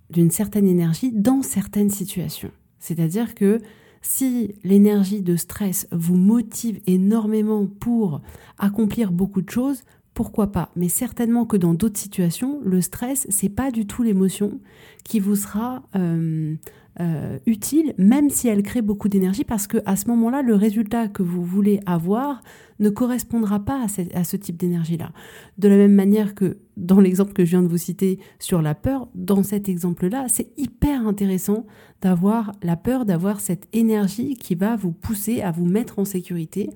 d'une 0.09 0.31
certaine 0.31 0.67
énergie 0.67 1.11
dans 1.11 1.41
certaines 1.41 1.89
situations. 1.89 2.51
C'est-à-dire 2.79 3.35
que 3.35 3.61
si 4.01 4.55
l'énergie 4.63 5.21
de 5.21 5.35
stress 5.35 5.87
vous 5.91 6.17
motive 6.17 6.81
énormément 6.87 7.65
pour 7.65 8.21
accomplir 8.57 9.11
beaucoup 9.11 9.41
de 9.41 9.49
choses, 9.49 9.83
pourquoi 10.13 10.51
pas? 10.51 10.69
Mais 10.75 10.89
certainement 10.89 11.45
que 11.45 11.57
dans 11.57 11.73
d'autres 11.73 11.99
situations, 11.99 12.59
le 12.63 12.81
stress, 12.81 13.25
c'est 13.29 13.49
pas 13.49 13.71
du 13.71 13.87
tout 13.87 14.03
l'émotion 14.03 14.59
qui 15.03 15.19
vous 15.19 15.35
sera 15.35 15.83
euh, 15.95 16.55
euh, 16.99 17.39
utile, 17.47 17.95
même 17.97 18.29
si 18.29 18.47
elle 18.47 18.61
crée 18.61 18.83
beaucoup 18.83 19.09
d'énergie, 19.09 19.43
parce 19.43 19.65
que 19.65 19.79
à 19.85 19.95
ce 19.95 20.07
moment-là, 20.09 20.43
le 20.43 20.53
résultat 20.53 21.07
que 21.07 21.23
vous 21.23 21.43
voulez 21.43 21.79
avoir 21.87 22.43
ne 22.79 22.89
correspondra 22.89 23.59
pas 23.59 23.87
à, 24.13 24.23
ce 24.23 24.37
type 24.37 24.57
d'énergie-là. 24.57 25.11
De 25.57 25.67
la 25.67 25.77
même 25.77 25.93
manière 25.93 26.35
que 26.35 26.57
dans 26.77 26.99
l'exemple 26.99 27.33
que 27.33 27.45
je 27.45 27.51
viens 27.51 27.63
de 27.63 27.67
vous 27.67 27.77
citer 27.77 28.19
sur 28.37 28.61
la 28.61 28.75
peur, 28.75 29.07
dans 29.15 29.41
cet 29.41 29.69
exemple-là, 29.69 30.25
c'est 30.27 30.49
hyper 30.57 31.07
intéressant 31.07 31.65
d'avoir 32.01 32.51
la 32.61 32.75
peur, 32.75 33.05
d'avoir 33.05 33.39
cette 33.39 33.67
énergie 33.73 34.35
qui 34.35 34.53
va 34.53 34.75
vous 34.75 34.91
pousser 34.91 35.41
à 35.41 35.49
vous 35.49 35.65
mettre 35.65 35.97
en 35.97 36.05
sécurité, 36.05 36.69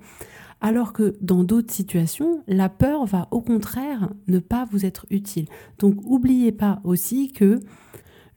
alors 0.60 0.92
que 0.92 1.14
dans 1.20 1.44
d'autres 1.44 1.72
situations, 1.72 2.42
la 2.48 2.68
peur 2.68 3.06
va 3.06 3.28
au 3.30 3.40
contraire 3.40 4.10
ne 4.26 4.40
pas 4.40 4.66
vous 4.70 4.84
être 4.84 5.06
utile. 5.10 5.46
Donc 5.78 6.02
n'oubliez 6.04 6.50
pas 6.50 6.80
aussi 6.82 7.30
que 7.30 7.60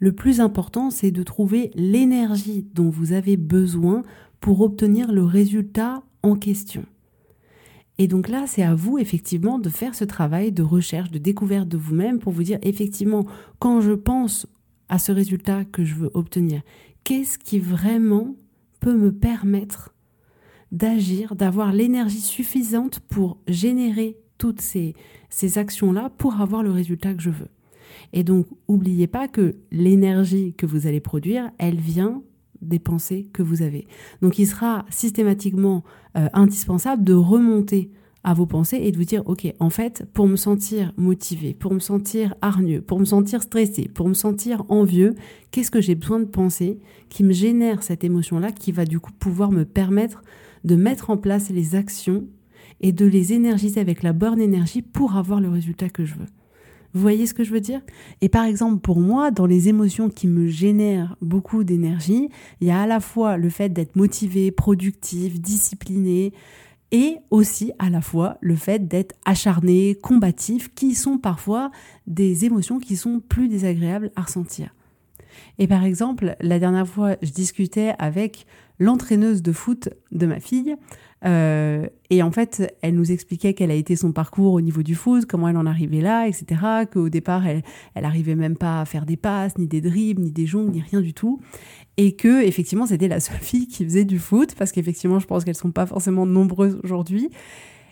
le 0.01 0.11
plus 0.11 0.41
important, 0.41 0.89
c'est 0.89 1.11
de 1.11 1.21
trouver 1.21 1.69
l'énergie 1.75 2.65
dont 2.73 2.89
vous 2.89 3.13
avez 3.13 3.37
besoin 3.37 4.01
pour 4.39 4.61
obtenir 4.61 5.11
le 5.11 5.23
résultat 5.23 6.01
en 6.23 6.35
question. 6.35 6.83
Et 7.99 8.07
donc 8.07 8.27
là, 8.27 8.47
c'est 8.47 8.63
à 8.63 8.73
vous 8.73 8.97
effectivement 8.97 9.59
de 9.59 9.69
faire 9.69 9.93
ce 9.93 10.03
travail 10.03 10.51
de 10.51 10.63
recherche, 10.63 11.11
de 11.11 11.19
découverte 11.19 11.67
de 11.67 11.77
vous-même 11.77 12.17
pour 12.17 12.33
vous 12.33 12.41
dire 12.41 12.57
effectivement, 12.63 13.27
quand 13.59 13.79
je 13.79 13.91
pense 13.91 14.47
à 14.89 14.97
ce 14.97 15.11
résultat 15.11 15.65
que 15.65 15.85
je 15.85 15.93
veux 15.93 16.09
obtenir, 16.15 16.63
qu'est-ce 17.03 17.37
qui 17.37 17.59
vraiment 17.59 18.35
peut 18.79 18.97
me 18.97 19.11
permettre 19.11 19.93
d'agir, 20.71 21.35
d'avoir 21.35 21.73
l'énergie 21.73 22.21
suffisante 22.21 23.01
pour 23.01 23.37
générer 23.47 24.17
toutes 24.39 24.61
ces, 24.61 24.95
actions-là 25.59 26.09
pour 26.17 26.41
avoir 26.41 26.63
le 26.63 26.71
résultat 26.71 27.13
que 27.13 27.21
je 27.21 27.29
veux. 27.29 27.49
Et 28.13 28.23
donc, 28.23 28.47
n'oubliez 28.69 29.07
pas 29.07 29.27
que 29.27 29.55
l'énergie 29.71 30.53
que 30.53 30.65
vous 30.65 30.87
allez 30.87 30.99
produire, 30.99 31.51
elle 31.57 31.79
vient 31.79 32.21
des 32.61 32.79
pensées 32.79 33.27
que 33.33 33.41
vous 33.41 33.61
avez. 33.61 33.87
Donc, 34.21 34.37
il 34.39 34.45
sera 34.45 34.85
systématiquement 34.89 35.83
euh, 36.17 36.27
indispensable 36.33 37.03
de 37.03 37.13
remonter 37.13 37.91
à 38.23 38.33
vos 38.33 38.45
pensées 38.45 38.77
et 38.77 38.91
de 38.91 38.97
vous 38.97 39.03
dire, 39.03 39.23
OK, 39.25 39.51
en 39.59 39.69
fait, 39.69 40.05
pour 40.13 40.27
me 40.27 40.35
sentir 40.35 40.93
motivé, 40.95 41.53
pour 41.53 41.73
me 41.73 41.79
sentir 41.79 42.35
hargneux, 42.41 42.81
pour 42.81 42.99
me 42.99 43.05
sentir 43.05 43.41
stressé, 43.41 43.89
pour 43.93 44.07
me 44.07 44.13
sentir 44.13 44.63
envieux, 44.69 45.15
qu'est-ce 45.49 45.71
que 45.71 45.81
j'ai 45.81 45.95
besoin 45.95 46.19
de 46.19 46.25
penser 46.25 46.79
qui 47.09 47.23
me 47.23 47.33
génère 47.33 47.81
cette 47.81 48.03
émotion-là, 48.03 48.51
qui 48.51 48.71
va 48.71 48.85
du 48.85 48.99
coup 48.99 49.11
pouvoir 49.11 49.51
me 49.51 49.65
permettre 49.65 50.21
de 50.63 50.75
mettre 50.75 51.09
en 51.09 51.17
place 51.17 51.49
les 51.49 51.75
actions 51.75 52.27
et 52.81 52.91
de 52.91 53.05
les 53.05 53.33
énergiser 53.33 53.79
avec 53.79 54.03
la 54.03 54.13
bonne 54.13 54.39
énergie 54.39 54.81
pour 54.81 55.15
avoir 55.15 55.39
le 55.39 55.49
résultat 55.49 55.89
que 55.89 56.05
je 56.05 56.15
veux. 56.15 56.27
Vous 56.93 57.01
voyez 57.01 57.25
ce 57.25 57.33
que 57.33 57.43
je 57.43 57.51
veux 57.51 57.61
dire? 57.61 57.81
Et 58.21 58.29
par 58.29 58.45
exemple, 58.45 58.79
pour 58.79 58.99
moi, 58.99 59.31
dans 59.31 59.45
les 59.45 59.69
émotions 59.69 60.09
qui 60.09 60.27
me 60.27 60.47
génèrent 60.47 61.15
beaucoup 61.21 61.63
d'énergie, 61.63 62.29
il 62.59 62.67
y 62.67 62.71
a 62.71 62.81
à 62.81 62.87
la 62.87 62.99
fois 62.99 63.37
le 63.37 63.49
fait 63.49 63.69
d'être 63.69 63.95
motivé, 63.95 64.51
productif, 64.51 65.39
discipliné, 65.39 66.33
et 66.91 67.17
aussi 67.29 67.71
à 67.79 67.89
la 67.89 68.01
fois 68.01 68.37
le 68.41 68.55
fait 68.55 68.87
d'être 68.87 69.15
acharné, 69.25 69.95
combatif, 69.95 70.73
qui 70.73 70.93
sont 70.93 71.17
parfois 71.17 71.71
des 72.07 72.45
émotions 72.45 72.79
qui 72.79 72.97
sont 72.97 73.21
plus 73.21 73.47
désagréables 73.47 74.11
à 74.15 74.23
ressentir. 74.23 74.75
Et 75.57 75.67
par 75.67 75.85
exemple, 75.85 76.35
la 76.41 76.59
dernière 76.59 76.87
fois, 76.87 77.15
je 77.21 77.31
discutais 77.31 77.93
avec 77.97 78.45
l'entraîneuse 78.79 79.41
de 79.41 79.51
foot 79.51 79.89
de 80.11 80.25
ma 80.25 80.39
fille. 80.39 80.75
Euh, 81.23 81.87
et 82.09 82.23
en 82.23 82.31
fait, 82.31 82.75
elle 82.81 82.95
nous 82.95 83.11
expliquait 83.11 83.53
quel 83.53 83.69
a 83.71 83.75
été 83.75 83.95
son 83.95 84.11
parcours 84.11 84.53
au 84.53 84.61
niveau 84.61 84.81
du 84.81 84.95
foot, 84.95 85.25
comment 85.25 85.47
elle 85.47 85.57
en 85.57 85.65
arrivait 85.65 86.01
là, 86.01 86.27
etc. 86.27 86.61
Qu'au 86.91 87.09
départ, 87.09 87.45
elle, 87.45 87.61
elle 87.93 88.05
arrivait 88.05 88.35
même 88.35 88.57
pas 88.57 88.81
à 88.81 88.85
faire 88.85 89.05
des 89.05 89.17
passes, 89.17 89.57
ni 89.57 89.67
des 89.67 89.81
dribbles, 89.81 90.21
ni 90.21 90.31
des 90.31 90.45
jongles, 90.45 90.71
ni 90.71 90.81
rien 90.81 91.01
du 91.01 91.13
tout. 91.13 91.39
Et 91.97 92.15
que, 92.15 92.43
effectivement, 92.43 92.87
c'était 92.87 93.07
la 93.07 93.19
seule 93.19 93.39
fille 93.39 93.67
qui 93.67 93.83
faisait 93.83 94.05
du 94.05 94.19
foot, 94.19 94.55
parce 94.57 94.71
qu'effectivement, 94.71 95.19
je 95.19 95.27
pense 95.27 95.43
qu'elles 95.43 95.55
sont 95.55 95.71
pas 95.71 95.85
forcément 95.85 96.25
nombreuses 96.25 96.79
aujourd'hui. 96.83 97.29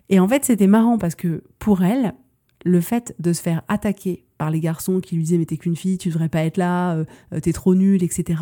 Et 0.09 0.19
en 0.19 0.27
fait, 0.27 0.43
c'était 0.43 0.67
marrant 0.67 0.97
parce 0.97 1.15
que 1.15 1.43
pour 1.59 1.83
elle, 1.83 2.13
le 2.65 2.81
fait 2.81 3.15
de 3.19 3.31
se 3.31 3.41
faire 3.41 3.61
attaquer 3.67 4.25
par 4.37 4.51
les 4.51 4.59
garçons 4.59 4.99
qui 4.99 5.15
lui 5.15 5.23
disaient 5.23 5.37
mais 5.37 5.45
t'es 5.45 5.57
qu'une 5.57 5.75
fille, 5.75 5.97
tu 5.97 6.09
devrais 6.09 6.29
pas 6.29 6.43
être 6.43 6.57
là, 6.57 6.95
euh, 6.95 7.05
euh, 7.33 7.39
t'es 7.39 7.53
trop 7.53 7.75
nulle, 7.75 8.03
etc. 8.03 8.41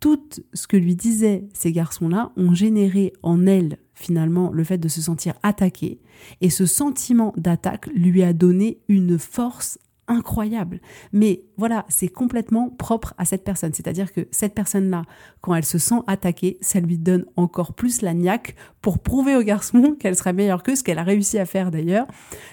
Tout 0.00 0.28
ce 0.54 0.66
que 0.66 0.78
lui 0.78 0.96
disaient 0.96 1.46
ces 1.52 1.72
garçons-là 1.72 2.32
ont 2.36 2.54
généré 2.54 3.12
en 3.22 3.46
elle 3.46 3.78
finalement 3.94 4.50
le 4.50 4.64
fait 4.64 4.78
de 4.78 4.88
se 4.88 5.02
sentir 5.02 5.34
attaquée. 5.42 6.00
Et 6.40 6.48
ce 6.48 6.64
sentiment 6.64 7.34
d'attaque 7.36 7.86
lui 7.94 8.22
a 8.22 8.32
donné 8.32 8.78
une 8.88 9.18
force 9.18 9.78
incroyable. 10.10 10.80
Mais 11.12 11.44
voilà, 11.56 11.86
c'est 11.88 12.08
complètement 12.08 12.68
propre 12.68 13.14
à 13.16 13.24
cette 13.24 13.44
personne. 13.44 13.72
C'est-à-dire 13.72 14.12
que 14.12 14.26
cette 14.32 14.54
personne-là, 14.54 15.04
quand 15.40 15.54
elle 15.54 15.64
se 15.64 15.78
sent 15.78 16.00
attaquée, 16.06 16.58
ça 16.60 16.80
lui 16.80 16.98
donne 16.98 17.24
encore 17.36 17.74
plus 17.74 18.02
la 18.02 18.12
niaque 18.12 18.56
pour 18.82 18.98
prouver 18.98 19.36
au 19.36 19.42
garçon 19.42 19.96
qu'elle 20.00 20.16
serait 20.16 20.32
meilleure 20.32 20.62
que 20.62 20.74
ce 20.74 20.82
qu'elle 20.82 20.98
a 20.98 21.04
réussi 21.04 21.38
à 21.38 21.46
faire 21.46 21.70
d'ailleurs. 21.70 22.06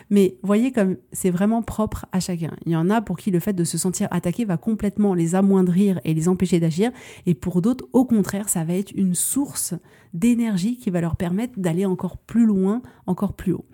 Mais 0.10 0.38
voyez 0.44 0.72
comme 0.72 0.98
c'est 1.12 1.32
vraiment 1.32 1.64
propre 1.64 2.06
à 2.12 2.20
chacun. 2.20 2.52
Il 2.66 2.72
y 2.72 2.76
en 2.76 2.90
a 2.90 3.02
pour 3.02 3.18
qui 3.18 3.32
le 3.32 3.40
fait 3.40 3.54
de 3.54 3.64
se 3.64 3.78
sentir 3.78 4.08
attaqué 4.12 4.46
va 4.46 4.58
complètement 4.58 5.14
les 5.14 5.36
amoindrir 5.36 6.00
et 6.04 6.14
les 6.14 6.30
empêcher 6.30 6.60
d'agir. 6.60 6.92
Et 7.26 7.34
pour 7.34 7.62
d'autres, 7.62 7.86
au 7.92 8.06
contraire, 8.06 8.50
ça 8.50 8.64
va 8.64 8.74
être 8.74 8.92
une 8.96 9.16
source 9.16 9.74
d'énergie 10.14 10.78
qui 10.78 10.90
va 10.90 11.02
leur 11.02 11.16
permettre 11.16 11.60
d'aller 11.60 11.86
encore 11.86 12.18
plus 12.18 12.46
loin, 12.46 12.82
encore 13.08 13.34
plus 13.34 13.54
haut. 13.54 13.66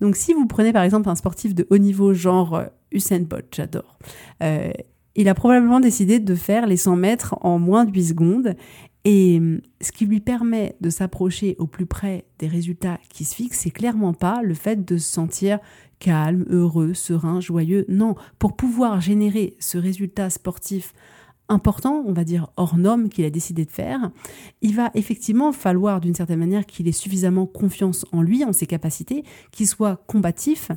Donc 0.00 0.16
si 0.16 0.34
vous 0.34 0.46
prenez 0.46 0.72
par 0.72 0.82
exemple 0.82 1.08
un 1.08 1.14
sportif 1.14 1.54
de 1.54 1.66
haut 1.70 1.78
niveau 1.78 2.12
genre 2.14 2.54
euh, 2.54 2.66
Usain 2.92 3.20
Bolt, 3.20 3.46
j'adore. 3.54 3.98
Euh, 4.42 4.70
il 5.14 5.28
a 5.28 5.34
probablement 5.34 5.80
décidé 5.80 6.20
de 6.20 6.34
faire 6.34 6.66
les 6.66 6.76
100 6.76 6.96
mètres 6.96 7.34
en 7.40 7.58
moins 7.58 7.84
de 7.84 7.92
8 7.92 8.04
secondes 8.04 8.54
et 9.04 9.38
hum, 9.38 9.60
ce 9.80 9.92
qui 9.92 10.06
lui 10.06 10.20
permet 10.20 10.76
de 10.80 10.90
s'approcher 10.90 11.56
au 11.58 11.66
plus 11.66 11.86
près 11.86 12.26
des 12.38 12.46
résultats 12.46 12.98
qui 13.08 13.24
se 13.24 13.34
fixent, 13.34 13.60
c'est 13.60 13.70
clairement 13.70 14.12
pas 14.12 14.42
le 14.42 14.54
fait 14.54 14.84
de 14.84 14.98
se 14.98 15.10
sentir 15.10 15.58
calme, 15.98 16.44
heureux, 16.48 16.94
serein, 16.94 17.40
joyeux. 17.40 17.84
Non, 17.88 18.14
pour 18.38 18.54
pouvoir 18.54 19.00
générer 19.00 19.56
ce 19.58 19.78
résultat 19.78 20.30
sportif 20.30 20.92
important, 21.48 22.04
on 22.06 22.12
va 22.12 22.24
dire 22.24 22.48
hors 22.56 22.76
norme 22.76 23.08
qu'il 23.08 23.24
a 23.24 23.30
décidé 23.30 23.64
de 23.64 23.70
faire, 23.70 24.10
il 24.60 24.74
va 24.74 24.90
effectivement 24.94 25.52
falloir 25.52 26.00
d'une 26.00 26.14
certaine 26.14 26.38
manière 26.38 26.66
qu'il 26.66 26.86
ait 26.86 26.92
suffisamment 26.92 27.46
confiance 27.46 28.04
en 28.12 28.20
lui, 28.20 28.44
en 28.44 28.52
ses 28.52 28.66
capacités, 28.66 29.24
qu'il 29.50 29.66
soit 29.66 30.04
combatif 30.06 30.70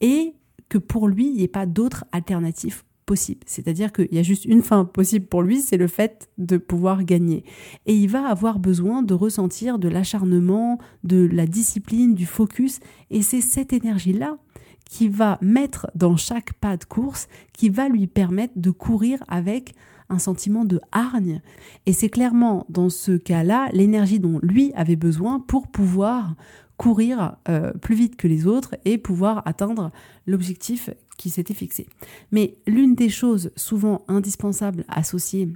et 0.00 0.34
que 0.68 0.78
pour 0.78 1.08
lui, 1.08 1.26
il 1.26 1.34
n'y 1.34 1.42
ait 1.44 1.48
pas 1.48 1.66
d'autre 1.66 2.04
alternative 2.12 2.82
possible. 3.08 3.40
C'est-à-dire 3.46 3.90
qu'il 3.90 4.12
y 4.12 4.18
a 4.18 4.22
juste 4.22 4.44
une 4.44 4.62
fin 4.62 4.84
possible 4.84 5.26
pour 5.26 5.42
lui, 5.42 5.60
c'est 5.60 5.78
le 5.78 5.86
fait 5.86 6.28
de 6.36 6.58
pouvoir 6.58 7.04
gagner. 7.04 7.42
Et 7.86 7.94
il 7.94 8.08
va 8.08 8.28
avoir 8.28 8.58
besoin 8.58 9.02
de 9.02 9.14
ressentir 9.14 9.78
de 9.78 9.88
l'acharnement, 9.88 10.78
de 11.04 11.26
la 11.32 11.46
discipline, 11.46 12.14
du 12.14 12.26
focus. 12.26 12.80
Et 13.10 13.22
c'est 13.22 13.40
cette 13.40 13.72
énergie-là 13.72 14.36
qui 14.84 15.08
va 15.08 15.38
mettre 15.40 15.90
dans 15.94 16.16
chaque 16.16 16.52
pas 16.54 16.76
de 16.76 16.84
course, 16.84 17.28
qui 17.52 17.70
va 17.70 17.88
lui 17.88 18.06
permettre 18.06 18.54
de 18.56 18.70
courir 18.70 19.22
avec 19.26 19.74
un 20.08 20.18
sentiment 20.18 20.64
de 20.64 20.80
hargne. 20.92 21.40
Et 21.86 21.92
c'est 21.92 22.08
clairement 22.08 22.66
dans 22.68 22.88
ce 22.88 23.12
cas-là 23.12 23.68
l'énergie 23.72 24.20
dont 24.20 24.38
lui 24.42 24.72
avait 24.74 24.96
besoin 24.96 25.40
pour 25.40 25.68
pouvoir 25.68 26.34
courir 26.76 27.36
euh, 27.48 27.72
plus 27.72 27.96
vite 27.96 28.16
que 28.16 28.28
les 28.28 28.46
autres 28.46 28.76
et 28.84 28.98
pouvoir 28.98 29.42
atteindre 29.46 29.90
l'objectif 30.26 30.90
qui 31.16 31.30
s'était 31.30 31.54
fixé. 31.54 31.88
Mais 32.30 32.58
l'une 32.66 32.94
des 32.94 33.08
choses 33.08 33.50
souvent 33.56 34.04
indispensables 34.08 34.84
associées 34.88 35.48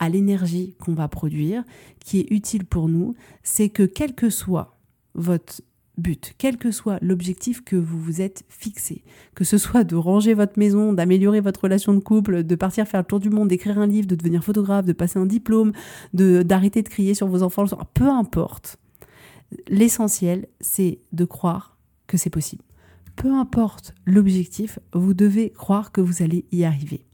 à 0.00 0.08
l'énergie 0.08 0.74
qu'on 0.80 0.94
va 0.94 1.08
produire, 1.08 1.64
qui 2.00 2.20
est 2.20 2.30
utile 2.30 2.66
pour 2.66 2.88
nous, 2.88 3.14
c'est 3.42 3.68
que 3.68 3.84
quel 3.84 4.14
que 4.14 4.28
soit 4.28 4.76
votre 5.14 5.62
but, 5.98 6.34
quel 6.38 6.56
que 6.56 6.70
soit 6.70 6.98
l'objectif 7.02 7.62
que 7.62 7.76
vous 7.76 7.98
vous 7.98 8.20
êtes 8.20 8.44
fixé, 8.48 9.04
que 9.34 9.44
ce 9.44 9.58
soit 9.58 9.84
de 9.84 9.96
ranger 9.96 10.34
votre 10.34 10.58
maison, 10.58 10.92
d'améliorer 10.92 11.40
votre 11.40 11.62
relation 11.62 11.94
de 11.94 12.00
couple, 12.00 12.42
de 12.42 12.54
partir 12.54 12.86
faire 12.86 13.00
le 13.00 13.06
tour 13.06 13.20
du 13.20 13.30
monde, 13.30 13.48
d'écrire 13.48 13.78
un 13.78 13.86
livre, 13.86 14.06
de 14.06 14.16
devenir 14.16 14.42
photographe, 14.42 14.84
de 14.84 14.92
passer 14.92 15.18
un 15.18 15.26
diplôme, 15.26 15.72
de 16.12 16.42
d'arrêter 16.42 16.82
de 16.82 16.88
crier 16.88 17.14
sur 17.14 17.28
vos 17.28 17.42
enfants, 17.42 17.64
peu 17.94 18.08
importe. 18.08 18.78
L'essentiel, 19.68 20.48
c'est 20.60 20.98
de 21.12 21.24
croire 21.24 21.76
que 22.06 22.16
c'est 22.16 22.30
possible. 22.30 22.64
Peu 23.16 23.32
importe 23.32 23.94
l'objectif, 24.04 24.78
vous 24.92 25.14
devez 25.14 25.50
croire 25.50 25.92
que 25.92 26.00
vous 26.00 26.22
allez 26.22 26.44
y 26.50 26.64
arriver. 26.64 27.04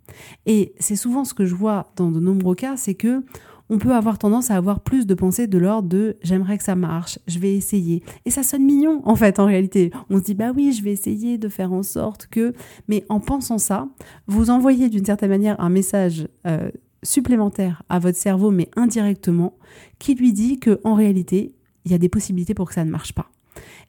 Et 0.47 0.75
c'est 0.79 0.97
souvent 0.97 1.25
ce 1.25 1.35
que 1.35 1.45
je 1.45 1.55
vois 1.55 1.93
dans 1.97 2.11
de 2.11 2.21
nombreux 2.21 2.55
cas, 2.55 2.77
c'est 2.77 2.95
que 2.95 3.23
on 3.71 3.79
peut 3.79 3.95
avoir 3.95 4.19
tendance 4.19 4.51
à 4.51 4.57
avoir 4.57 4.81
plus 4.81 5.07
de 5.07 5.15
pensées 5.15 5.47
de 5.47 5.57
l'ordre 5.57 5.89
de 5.89 6.17
j'aimerais 6.23 6.59
que 6.59 6.65
ça 6.65 6.75
marche, 6.75 7.19
je 7.27 7.39
vais 7.39 7.55
essayer. 7.55 8.03
Et 8.27 8.31
ça 8.31 8.43
sonne 8.43 8.65
mignon 8.65 9.01
en 9.05 9.15
fait 9.15 9.39
en 9.39 9.47
réalité. 9.47 9.93
On 10.11 10.19
se 10.19 10.25
dit 10.25 10.35
bah 10.35 10.53
oui, 10.55 10.73
je 10.73 10.83
vais 10.83 10.93
essayer 10.93 11.39
de 11.39 11.49
faire 11.49 11.73
en 11.73 11.83
sorte 11.83 12.27
que. 12.27 12.53
Mais 12.89 13.05
en 13.09 13.21
pensant 13.21 13.59
ça, 13.59 13.89
vous 14.27 14.51
envoyez 14.51 14.89
d'une 14.89 15.05
certaine 15.05 15.31
manière 15.31 15.59
un 15.61 15.71
message 15.71 16.29
euh, 16.47 16.71
supplémentaire 17.03 17.83
à 17.89 17.99
votre 17.99 18.19
cerveau, 18.19 18.51
mais 18.51 18.69
indirectement, 18.77 19.55
qui 19.99 20.15
lui 20.15 20.33
dit 20.33 20.59
que 20.59 20.81
en 20.85 20.95
réalité, 20.95 21.55
il 21.85 21.93
y 21.93 21.95
a 21.95 21.99
des 21.99 22.09
possibilités 22.09 22.55
pour 22.55 22.69
que 22.69 22.75
ça 22.75 22.85
ne 22.85 22.91
marche 22.91 23.13
pas. 23.13 23.31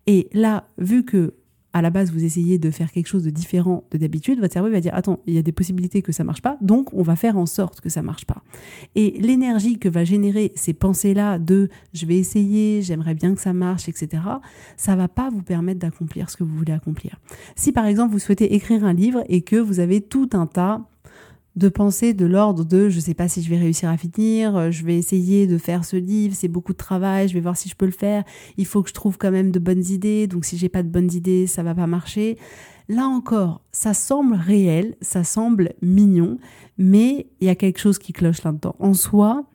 Et 0.07 0.29
là, 0.33 0.67
vu 0.77 1.03
que 1.03 1.33
à 1.73 1.81
la 1.81 1.89
base 1.89 2.11
vous 2.11 2.23
essayez 2.23 2.57
de 2.57 2.71
faire 2.71 2.91
quelque 2.91 3.07
chose 3.07 3.23
de 3.23 3.29
différent 3.29 3.83
de 3.91 3.97
d'habitude, 3.97 4.39
votre 4.39 4.53
cerveau 4.53 4.69
va 4.69 4.81
dire 4.81 4.93
attends, 4.95 5.19
il 5.27 5.33
y 5.33 5.37
a 5.37 5.41
des 5.41 5.51
possibilités 5.51 6.01
que 6.01 6.11
ça 6.11 6.23
marche 6.23 6.41
pas, 6.41 6.57
donc 6.61 6.93
on 6.93 7.03
va 7.03 7.15
faire 7.15 7.37
en 7.37 7.45
sorte 7.45 7.81
que 7.81 7.89
ça 7.89 8.01
marche 8.01 8.25
pas. 8.25 8.41
Et 8.95 9.17
l'énergie 9.19 9.77
que 9.77 9.89
va 9.89 10.03
générer 10.03 10.51
ces 10.55 10.73
pensées-là 10.73 11.39
de 11.39 11.69
je 11.93 12.05
vais 12.05 12.17
essayer, 12.17 12.81
j'aimerais 12.81 13.13
bien 13.13 13.35
que 13.35 13.41
ça 13.41 13.53
marche, 13.53 13.87
etc. 13.87 14.23
Ça 14.77 14.95
va 14.95 15.07
pas 15.07 15.29
vous 15.29 15.43
permettre 15.43 15.79
d'accomplir 15.79 16.29
ce 16.29 16.37
que 16.37 16.43
vous 16.43 16.55
voulez 16.55 16.73
accomplir. 16.73 17.19
Si 17.55 17.71
par 17.71 17.85
exemple 17.85 18.11
vous 18.11 18.19
souhaitez 18.19 18.55
écrire 18.55 18.83
un 18.83 18.93
livre 18.93 19.23
et 19.27 19.41
que 19.41 19.55
vous 19.55 19.79
avez 19.79 20.01
tout 20.01 20.29
un 20.33 20.47
tas 20.47 20.81
de 21.55 21.69
penser 21.69 22.13
de 22.13 22.25
l'ordre 22.25 22.63
de 22.63 22.89
je 22.89 22.99
sais 22.99 23.13
pas 23.13 23.27
si 23.27 23.41
je 23.43 23.49
vais 23.49 23.57
réussir 23.57 23.89
à 23.89 23.97
finir, 23.97 24.55
euh, 24.55 24.71
je 24.71 24.85
vais 24.85 24.97
essayer 24.97 25.47
de 25.47 25.57
faire 25.57 25.83
ce 25.83 25.97
livre, 25.97 26.35
c'est 26.35 26.47
beaucoup 26.47 26.71
de 26.71 26.77
travail, 26.77 27.27
je 27.27 27.33
vais 27.33 27.41
voir 27.41 27.57
si 27.57 27.67
je 27.67 27.75
peux 27.75 27.85
le 27.85 27.91
faire, 27.91 28.23
il 28.57 28.65
faut 28.65 28.81
que 28.83 28.89
je 28.89 28.93
trouve 28.93 29.17
quand 29.17 29.31
même 29.31 29.51
de 29.51 29.59
bonnes 29.59 29.85
idées, 29.85 30.27
donc 30.27 30.45
si 30.45 30.57
j'ai 30.57 30.69
pas 30.69 30.83
de 30.83 30.87
bonnes 30.89 31.11
idées, 31.13 31.47
ça 31.47 31.63
va 31.63 31.75
pas 31.75 31.87
marcher. 31.87 32.37
Là 32.87 33.05
encore, 33.05 33.61
ça 33.71 33.93
semble 33.93 34.35
réel, 34.35 34.95
ça 35.01 35.23
semble 35.23 35.73
mignon, 35.81 36.39
mais 36.77 37.27
il 37.39 37.47
y 37.47 37.49
a 37.49 37.55
quelque 37.55 37.79
chose 37.79 37.99
qui 37.99 38.13
cloche 38.13 38.43
là-dedans. 38.43 38.75
En 38.79 38.93
soi, 38.93 39.45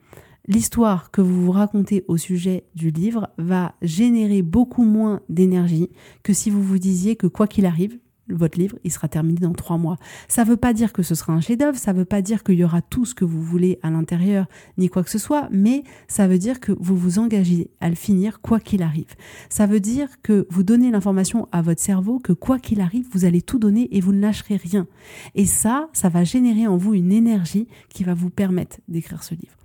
l'histoire 0.47 1.11
que 1.11 1.21
vous 1.21 1.45
vous 1.45 1.51
racontez 1.51 2.05
au 2.07 2.17
sujet 2.17 2.65
du 2.75 2.91
livre 2.91 3.29
va 3.37 3.75
générer 3.81 4.41
beaucoup 4.41 4.85
moins 4.85 5.21
d'énergie 5.29 5.89
que 6.23 6.33
si 6.33 6.49
vous 6.49 6.63
vous 6.63 6.79
disiez 6.79 7.15
que 7.15 7.27
quoi 7.27 7.47
qu'il 7.47 7.65
arrive, 7.65 7.99
votre 8.29 8.59
livre, 8.59 8.77
il 8.83 8.91
sera 8.91 9.07
terminé 9.07 9.39
dans 9.39 9.53
trois 9.53 9.77
mois. 9.77 9.97
Ça 10.27 10.43
ne 10.43 10.49
veut 10.49 10.57
pas 10.57 10.73
dire 10.73 10.93
que 10.93 11.03
ce 11.03 11.15
sera 11.15 11.33
un 11.33 11.41
chef-d'œuvre, 11.41 11.77
ça 11.77 11.93
ne 11.93 11.99
veut 11.99 12.05
pas 12.05 12.21
dire 12.21 12.43
qu'il 12.43 12.55
y 12.55 12.63
aura 12.63 12.81
tout 12.81 13.05
ce 13.05 13.15
que 13.15 13.25
vous 13.25 13.41
voulez 13.41 13.79
à 13.83 13.89
l'intérieur, 13.89 14.47
ni 14.77 14.89
quoi 14.89 15.03
que 15.03 15.09
ce 15.09 15.17
soit, 15.17 15.47
mais 15.51 15.83
ça 16.07 16.27
veut 16.27 16.37
dire 16.37 16.59
que 16.59 16.71
vous 16.79 16.95
vous 16.95 17.19
engagez 17.19 17.69
à 17.79 17.89
le 17.89 17.95
finir 17.95 18.41
quoi 18.41 18.59
qu'il 18.59 18.83
arrive. 18.83 19.15
Ça 19.49 19.65
veut 19.65 19.79
dire 19.79 20.21
que 20.21 20.47
vous 20.49 20.63
donnez 20.63 20.91
l'information 20.91 21.47
à 21.51 21.61
votre 21.61 21.81
cerveau 21.81 22.19
que 22.19 22.33
quoi 22.33 22.59
qu'il 22.59 22.81
arrive, 22.81 23.07
vous 23.11 23.25
allez 23.25 23.41
tout 23.41 23.59
donner 23.59 23.87
et 23.95 24.01
vous 24.01 24.13
ne 24.13 24.21
lâcherez 24.21 24.57
rien. 24.57 24.87
Et 25.35 25.45
ça, 25.45 25.89
ça 25.93 26.09
va 26.09 26.23
générer 26.23 26.67
en 26.67 26.77
vous 26.77 26.93
une 26.93 27.11
énergie 27.11 27.67
qui 27.89 28.03
va 28.03 28.13
vous 28.13 28.29
permettre 28.29 28.77
d'écrire 28.87 29.23
ce 29.23 29.35
livre. 29.35 29.56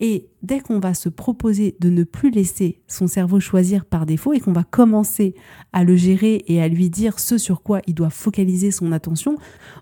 Et 0.00 0.28
dès 0.42 0.60
qu'on 0.60 0.78
va 0.78 0.94
se 0.94 1.08
proposer 1.08 1.76
de 1.80 1.90
ne 1.90 2.04
plus 2.04 2.30
laisser 2.30 2.80
son 2.86 3.06
cerveau 3.06 3.38
choisir 3.38 3.84
par 3.84 4.06
défaut 4.06 4.32
et 4.32 4.40
qu'on 4.40 4.52
va 4.52 4.64
commencer 4.64 5.34
à 5.72 5.84
le 5.84 5.94
gérer 5.94 6.42
et 6.46 6.62
à 6.62 6.68
lui 6.68 6.88
dire 6.88 7.18
ce 7.18 7.36
sur 7.36 7.62
quoi 7.62 7.82
il 7.86 7.94
doit 7.94 8.10
focaliser 8.10 8.70
son 8.70 8.92
attention, 8.92 9.36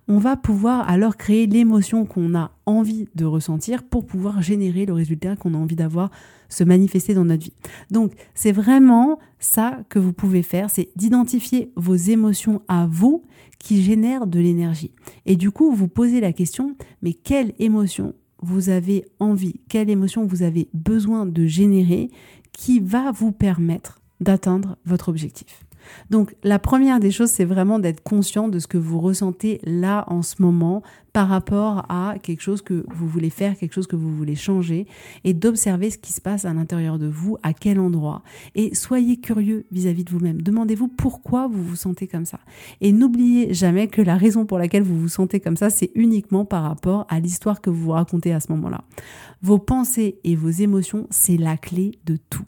on 0.08 0.18
va 0.18 0.36
pouvoir 0.36 0.88
alors 0.88 1.16
créer 1.16 1.46
l'émotion 1.46 2.04
qu'on 2.04 2.34
a 2.34 2.50
envie 2.66 3.08
de 3.14 3.24
ressentir 3.24 3.84
pour 3.84 4.06
pouvoir 4.06 4.42
générer 4.42 4.86
le 4.86 4.92
résultat 4.92 5.36
qu'on 5.36 5.54
a 5.54 5.58
envie 5.58 5.76
d'avoir 5.76 6.10
se 6.48 6.64
manifester 6.64 7.14
dans 7.14 7.24
notre 7.24 7.44
vie. 7.44 7.52
Donc 7.90 8.12
c'est 8.34 8.52
vraiment 8.52 9.18
ça 9.38 9.78
que 9.88 9.98
vous 9.98 10.12
pouvez 10.12 10.42
faire, 10.42 10.70
c'est 10.70 10.88
d'identifier 10.96 11.70
vos 11.76 11.94
émotions 11.94 12.62
à 12.66 12.86
vous 12.90 13.22
qui 13.58 13.82
génèrent 13.82 14.26
de 14.26 14.40
l'énergie. 14.40 14.92
Et 15.26 15.36
du 15.36 15.50
coup, 15.50 15.72
vous 15.72 15.88
posez 15.88 16.20
la 16.20 16.32
question, 16.32 16.76
mais 17.02 17.12
quelle 17.12 17.54
émotion 17.58 18.14
vous 18.40 18.68
avez 18.68 19.04
envie, 19.18 19.60
quelle 19.68 19.90
émotion 19.90 20.26
vous 20.26 20.42
avez 20.42 20.68
besoin 20.74 21.26
de 21.26 21.46
générer 21.46 22.10
qui 22.52 22.80
va 22.80 23.10
vous 23.12 23.32
permettre 23.32 24.00
d'atteindre 24.20 24.76
votre 24.84 25.08
objectif. 25.08 25.64
Donc 26.10 26.34
la 26.42 26.58
première 26.58 27.00
des 27.00 27.10
choses, 27.10 27.30
c'est 27.30 27.44
vraiment 27.44 27.78
d'être 27.78 28.02
conscient 28.02 28.48
de 28.48 28.58
ce 28.58 28.66
que 28.66 28.78
vous 28.78 29.00
ressentez 29.00 29.60
là 29.64 30.04
en 30.08 30.22
ce 30.22 30.40
moment 30.40 30.82
par 31.12 31.28
rapport 31.28 31.84
à 31.88 32.14
quelque 32.22 32.42
chose 32.42 32.62
que 32.62 32.84
vous 32.94 33.08
voulez 33.08 33.30
faire, 33.30 33.56
quelque 33.56 33.72
chose 33.72 33.86
que 33.86 33.96
vous 33.96 34.14
voulez 34.14 34.36
changer, 34.36 34.86
et 35.24 35.34
d'observer 35.34 35.90
ce 35.90 35.98
qui 35.98 36.12
se 36.12 36.20
passe 36.20 36.44
à 36.44 36.52
l'intérieur 36.52 36.98
de 36.98 37.06
vous, 37.06 37.38
à 37.42 37.52
quel 37.52 37.80
endroit. 37.80 38.22
Et 38.54 38.74
soyez 38.74 39.16
curieux 39.16 39.66
vis-à-vis 39.72 40.04
de 40.04 40.10
vous-même. 40.10 40.42
Demandez-vous 40.42 40.88
pourquoi 40.88 41.48
vous 41.48 41.64
vous 41.64 41.76
sentez 41.76 42.06
comme 42.06 42.24
ça. 42.24 42.38
Et 42.80 42.92
n'oubliez 42.92 43.52
jamais 43.52 43.88
que 43.88 44.02
la 44.02 44.16
raison 44.16 44.46
pour 44.46 44.58
laquelle 44.58 44.84
vous 44.84 44.98
vous 44.98 45.08
sentez 45.08 45.40
comme 45.40 45.56
ça, 45.56 45.70
c'est 45.70 45.90
uniquement 45.94 46.44
par 46.44 46.62
rapport 46.62 47.06
à 47.08 47.18
l'histoire 47.20 47.60
que 47.60 47.70
vous 47.70 47.82
vous 47.82 47.92
racontez 47.92 48.32
à 48.32 48.40
ce 48.40 48.52
moment-là. 48.52 48.84
Vos 49.42 49.58
pensées 49.58 50.18
et 50.24 50.36
vos 50.36 50.50
émotions, 50.50 51.06
c'est 51.10 51.36
la 51.36 51.56
clé 51.56 51.98
de 52.06 52.16
tout. 52.30 52.44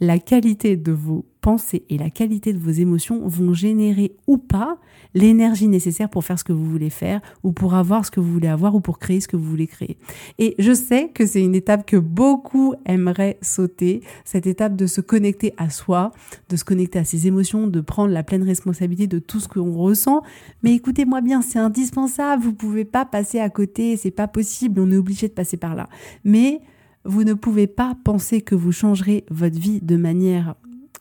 La 0.00 0.18
qualité 0.18 0.76
de 0.76 0.92
vos 0.92 1.24
pensées 1.40 1.84
et 1.88 1.98
la 1.98 2.10
qualité 2.10 2.52
de 2.52 2.58
vos 2.58 2.70
émotions 2.70 3.26
vont 3.26 3.54
générer 3.54 4.12
ou 4.26 4.38
pas 4.38 4.78
l'énergie 5.14 5.68
nécessaire 5.68 6.08
pour 6.08 6.24
faire 6.24 6.38
ce 6.38 6.44
que 6.44 6.52
vous 6.52 6.64
voulez 6.64 6.90
faire 6.90 7.20
ou 7.42 7.52
pour 7.52 7.74
avoir 7.74 8.04
ce 8.04 8.10
que 8.10 8.20
vous 8.20 8.30
voulez 8.32 8.48
avoir 8.48 8.74
ou 8.74 8.80
pour 8.80 8.98
créer 8.98 9.20
ce 9.20 9.28
que 9.28 9.36
vous 9.36 9.48
voulez 9.48 9.66
créer. 9.66 9.96
Et 10.38 10.54
je 10.58 10.72
sais 10.72 11.08
que 11.08 11.26
c'est 11.26 11.42
une 11.42 11.54
étape 11.54 11.86
que 11.86 11.96
beaucoup 11.96 12.74
aimeraient 12.86 13.38
sauter, 13.42 14.02
cette 14.24 14.46
étape 14.46 14.76
de 14.76 14.86
se 14.86 15.00
connecter 15.00 15.54
à 15.56 15.70
soi, 15.70 16.12
de 16.48 16.56
se 16.56 16.64
connecter 16.64 16.98
à 16.98 17.04
ses 17.04 17.26
émotions, 17.26 17.66
de 17.66 17.80
prendre 17.80 18.12
la 18.12 18.22
pleine 18.22 18.42
responsabilité 18.42 19.06
de 19.06 19.18
tout 19.18 19.40
ce 19.40 19.48
qu'on 19.48 19.72
ressent. 19.72 20.22
Mais 20.62 20.74
écoutez-moi 20.74 21.20
bien, 21.20 21.42
c'est 21.42 21.58
indispensable, 21.58 22.42
vous 22.42 22.54
pouvez 22.54 22.84
pas 22.84 23.04
passer 23.04 23.40
à 23.40 23.50
côté, 23.50 23.96
c'est 23.96 24.10
pas 24.10 24.28
possible, 24.28 24.80
on 24.80 24.90
est 24.92 24.96
obligé 24.96 25.28
de 25.28 25.32
passer 25.32 25.56
par 25.56 25.74
là. 25.74 25.88
Mais 26.24 26.60
vous 27.04 27.24
ne 27.24 27.34
pouvez 27.34 27.66
pas 27.66 27.96
penser 28.04 28.42
que 28.42 28.54
vous 28.54 28.72
changerez 28.72 29.24
votre 29.30 29.58
vie 29.58 29.80
de 29.80 29.96
manière 29.96 30.54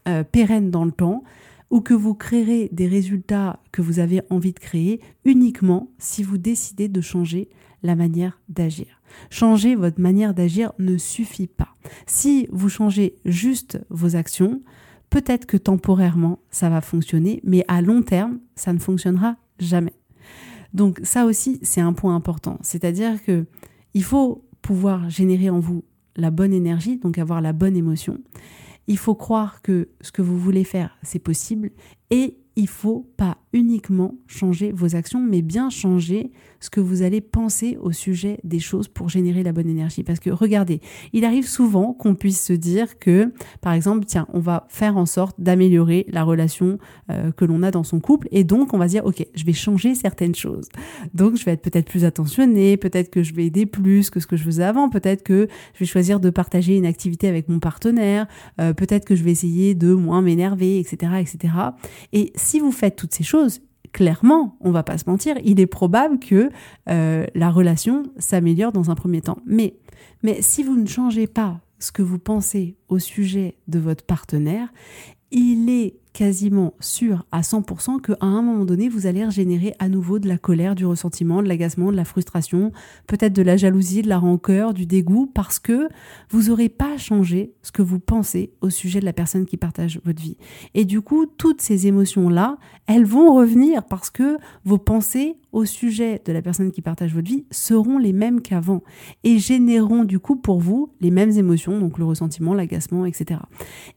euh, 0.07 0.23
pérenne 0.23 0.71
dans 0.71 0.85
le 0.85 0.91
temps 0.91 1.23
ou 1.69 1.81
que 1.81 1.93
vous 1.93 2.13
créerez 2.13 2.69
des 2.71 2.87
résultats 2.87 3.59
que 3.71 3.81
vous 3.81 3.99
avez 3.99 4.21
envie 4.29 4.53
de 4.53 4.59
créer 4.59 5.01
uniquement 5.25 5.91
si 5.97 6.23
vous 6.23 6.37
décidez 6.37 6.87
de 6.87 7.01
changer 7.01 7.49
la 7.83 7.95
manière 7.95 8.39
d'agir. 8.49 9.01
Changer 9.29 9.75
votre 9.75 9.99
manière 9.99 10.33
d'agir 10.33 10.71
ne 10.79 10.97
suffit 10.97 11.47
pas. 11.47 11.75
Si 12.05 12.47
vous 12.51 12.69
changez 12.69 13.15
juste 13.25 13.79
vos 13.89 14.15
actions, 14.15 14.61
peut-être 15.09 15.45
que 15.45 15.57
temporairement 15.57 16.39
ça 16.49 16.69
va 16.69 16.81
fonctionner, 16.81 17.41
mais 17.43 17.63
à 17.67 17.81
long 17.81 18.01
terme, 18.01 18.39
ça 18.55 18.73
ne 18.73 18.79
fonctionnera 18.79 19.37
jamais. 19.59 19.93
Donc 20.73 20.99
ça 21.03 21.25
aussi, 21.25 21.59
c'est 21.63 21.81
un 21.81 21.93
point 21.93 22.15
important. 22.15 22.57
C'est-à-dire 22.61 23.23
que 23.23 23.45
il 23.93 24.03
faut 24.03 24.45
pouvoir 24.61 25.09
générer 25.09 25.49
en 25.49 25.59
vous 25.59 25.83
la 26.19 26.31
bonne 26.31 26.53
énergie, 26.53 26.97
donc 26.97 27.17
avoir 27.17 27.41
la 27.41 27.53
bonne 27.53 27.75
émotion. 27.75 28.17
Il 28.87 28.97
faut 28.97 29.15
croire 29.15 29.61
que 29.61 29.89
ce 30.01 30.11
que 30.11 30.21
vous 30.21 30.37
voulez 30.37 30.63
faire, 30.63 30.97
c'est 31.03 31.19
possible 31.19 31.71
et 32.09 32.37
il 32.59 32.67
faut 32.67 33.07
pas 33.15 33.37
uniquement 33.53 34.15
changer 34.27 34.71
vos 34.73 34.95
actions, 34.95 35.21
mais 35.21 35.41
bien 35.41 35.69
changer 35.69 36.31
ce 36.59 36.69
que 36.69 36.81
vous 36.81 37.01
allez 37.01 37.21
penser 37.21 37.77
au 37.81 37.93
sujet 37.93 38.37
des 38.43 38.59
choses 38.59 38.89
pour 38.89 39.07
générer 39.07 39.43
la 39.43 39.53
bonne 39.53 39.69
énergie. 39.69 40.03
Parce 40.03 40.19
que 40.19 40.29
regardez, 40.29 40.81
il 41.13 41.23
arrive 41.23 41.47
souvent 41.47 41.93
qu'on 41.93 42.15
puisse 42.15 42.43
se 42.43 42.51
dire 42.53 42.99
que, 42.99 43.31
par 43.61 43.73
exemple, 43.73 44.05
tiens, 44.05 44.27
on 44.33 44.39
va 44.39 44.67
faire 44.67 44.97
en 44.97 45.05
sorte 45.05 45.39
d'améliorer 45.39 46.05
la 46.09 46.23
relation 46.23 46.79
euh, 47.09 47.31
que 47.31 47.45
l'on 47.45 47.63
a 47.63 47.71
dans 47.71 47.85
son 47.85 48.01
couple, 48.01 48.27
et 48.31 48.43
donc 48.43 48.73
on 48.73 48.77
va 48.77 48.87
dire, 48.87 49.05
ok, 49.05 49.25
je 49.33 49.45
vais 49.45 49.53
changer 49.53 49.95
certaines 49.95 50.35
choses. 50.35 50.67
Donc 51.13 51.37
je 51.37 51.45
vais 51.45 51.53
être 51.53 51.61
peut-être 51.61 51.87
plus 51.87 52.03
attentionnée, 52.03 52.75
peut-être 52.75 53.09
que 53.09 53.23
je 53.23 53.33
vais 53.33 53.45
aider 53.45 53.65
plus 53.65 54.09
que 54.09 54.19
ce 54.19 54.27
que 54.27 54.35
je 54.35 54.43
faisais 54.43 54.63
avant, 54.63 54.89
peut-être 54.89 55.23
que 55.23 55.47
je 55.75 55.79
vais 55.79 55.85
choisir 55.85 56.19
de 56.19 56.29
partager 56.29 56.75
une 56.75 56.85
activité 56.85 57.29
avec 57.29 57.47
mon 57.47 57.59
partenaire, 57.59 58.27
euh, 58.59 58.73
peut-être 58.73 59.05
que 59.05 59.15
je 59.15 59.23
vais 59.23 59.31
essayer 59.31 59.75
de 59.75 59.93
moins 59.93 60.21
m'énerver, 60.21 60.79
etc., 60.79 61.13
etc. 61.21 61.53
Et 62.11 62.33
vous 62.57 62.71
faites 62.71 62.95
toutes 62.95 63.13
ces 63.13 63.23
choses, 63.23 63.61
clairement, 63.91 64.57
on 64.61 64.71
va 64.71 64.81
pas 64.81 64.97
se 64.97 65.07
mentir, 65.07 65.35
il 65.43 65.59
est 65.59 65.67
probable 65.67 66.17
que 66.17 66.49
euh, 66.89 67.27
la 67.35 67.51
relation 67.51 68.03
s'améliore 68.17 68.71
dans 68.71 68.89
un 68.89 68.95
premier 68.95 69.21
temps. 69.21 69.37
Mais 69.45 69.75
si 70.41 70.63
vous 70.63 70.75
ne 70.75 70.87
changez 70.87 71.27
pas 71.27 71.59
ce 71.77 71.91
que 71.91 72.01
vous 72.01 72.19
pensez 72.19 72.75
au 72.87 72.97
sujet 72.97 73.57
de 73.67 73.77
votre 73.77 74.03
partenaire, 74.03 74.73
il 75.31 75.69
est 75.69 75.95
quasiment 76.13 76.73
sûr 76.79 77.25
à 77.31 77.41
100% 77.41 78.01
qu'à 78.01 78.15
un 78.21 78.41
moment 78.41 78.65
donné, 78.65 78.89
vous 78.89 79.07
allez 79.07 79.23
régénérer 79.23 79.73
à 79.79 79.89
nouveau 79.89 80.19
de 80.19 80.27
la 80.27 80.37
colère, 80.37 80.75
du 80.75 80.85
ressentiment, 80.85 81.41
de 81.41 81.47
l'agacement, 81.47 81.91
de 81.91 81.97
la 81.97 82.05
frustration, 82.05 82.71
peut-être 83.07 83.33
de 83.33 83.41
la 83.41 83.57
jalousie, 83.57 84.01
de 84.01 84.09
la 84.09 84.17
rancœur, 84.17 84.73
du 84.73 84.85
dégoût, 84.85 85.27
parce 85.33 85.59
que 85.59 85.87
vous 86.29 86.43
n'aurez 86.43 86.69
pas 86.69 86.97
changé 86.97 87.53
ce 87.61 87.71
que 87.71 87.81
vous 87.81 87.99
pensez 87.99 88.51
au 88.61 88.69
sujet 88.69 88.99
de 88.99 89.05
la 89.05 89.13
personne 89.13 89.45
qui 89.45 89.57
partage 89.57 90.01
votre 90.03 90.21
vie. 90.21 90.37
Et 90.73 90.85
du 90.85 91.01
coup, 91.01 91.25
toutes 91.25 91.61
ces 91.61 91.87
émotions-là, 91.87 92.57
elles 92.87 93.05
vont 93.05 93.33
revenir 93.35 93.83
parce 93.83 94.09
que 94.09 94.37
vos 94.65 94.77
pensées 94.77 95.37
au 95.51 95.65
sujet 95.65 96.21
de 96.25 96.31
la 96.31 96.41
personne 96.41 96.71
qui 96.71 96.81
partage 96.81 97.13
votre 97.13 97.29
vie 97.29 97.45
seront 97.51 97.97
les 97.97 98.13
mêmes 98.13 98.41
qu'avant 98.41 98.83
et 99.23 99.39
généreront 99.39 100.03
du 100.03 100.19
coup 100.19 100.35
pour 100.35 100.59
vous 100.59 100.93
les 101.01 101.11
mêmes 101.11 101.31
émotions, 101.31 101.79
donc 101.79 101.97
le 101.97 102.05
ressentiment, 102.05 102.53
l'agacement, 102.53 103.05
etc. 103.05 103.39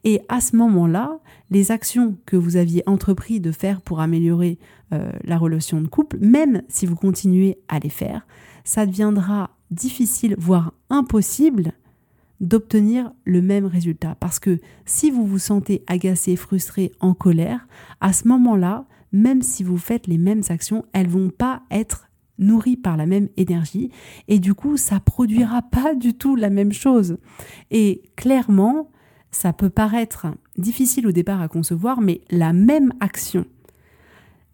Et 0.04 0.22
à 0.28 0.40
ce 0.40 0.56
moment-là, 0.56 1.18
les 1.50 1.70
actions 1.70 2.16
que 2.26 2.36
vous 2.36 2.56
aviez 2.56 2.82
entrepris 2.86 3.40
de 3.40 3.52
faire 3.52 3.80
pour 3.82 4.00
améliorer 4.00 4.58
euh, 4.92 5.12
la 5.24 5.38
relation 5.38 5.80
de 5.80 5.86
couple, 5.88 6.18
même 6.20 6.62
si 6.68 6.86
vous 6.86 6.96
continuez 6.96 7.58
à 7.68 7.78
les 7.78 7.90
faire, 7.90 8.26
ça 8.64 8.86
deviendra 8.86 9.50
difficile, 9.70 10.34
voire 10.38 10.72
impossible 10.90 11.72
d'obtenir 12.40 13.12
le 13.24 13.40
même 13.40 13.66
résultat. 13.66 14.16
Parce 14.18 14.38
que 14.38 14.58
si 14.84 15.10
vous 15.10 15.26
vous 15.26 15.38
sentez 15.38 15.84
agacé, 15.86 16.36
frustré, 16.36 16.92
en 17.00 17.14
colère, 17.14 17.66
à 18.00 18.12
ce 18.12 18.26
moment-là, 18.28 18.84
même 19.12 19.42
si 19.42 19.62
vous 19.62 19.78
faites 19.78 20.06
les 20.06 20.18
mêmes 20.18 20.42
actions, 20.48 20.84
elles 20.92 21.08
vont 21.08 21.30
pas 21.30 21.62
être 21.70 22.08
nourries 22.38 22.76
par 22.76 22.96
la 22.96 23.06
même 23.06 23.28
énergie 23.36 23.90
et 24.26 24.38
du 24.38 24.54
coup 24.54 24.76
ça 24.76 25.00
produira 25.00 25.62
pas 25.62 25.94
du 25.94 26.14
tout 26.14 26.34
la 26.34 26.50
même 26.50 26.72
chose. 26.72 27.18
Et 27.70 28.02
clairement, 28.16 28.90
ça 29.30 29.52
peut 29.52 29.70
paraître 29.70 30.26
difficile 30.56 31.06
au 31.06 31.12
départ 31.12 31.40
à 31.40 31.48
concevoir, 31.48 32.00
mais 32.00 32.20
la 32.30 32.52
même 32.52 32.92
action, 33.00 33.46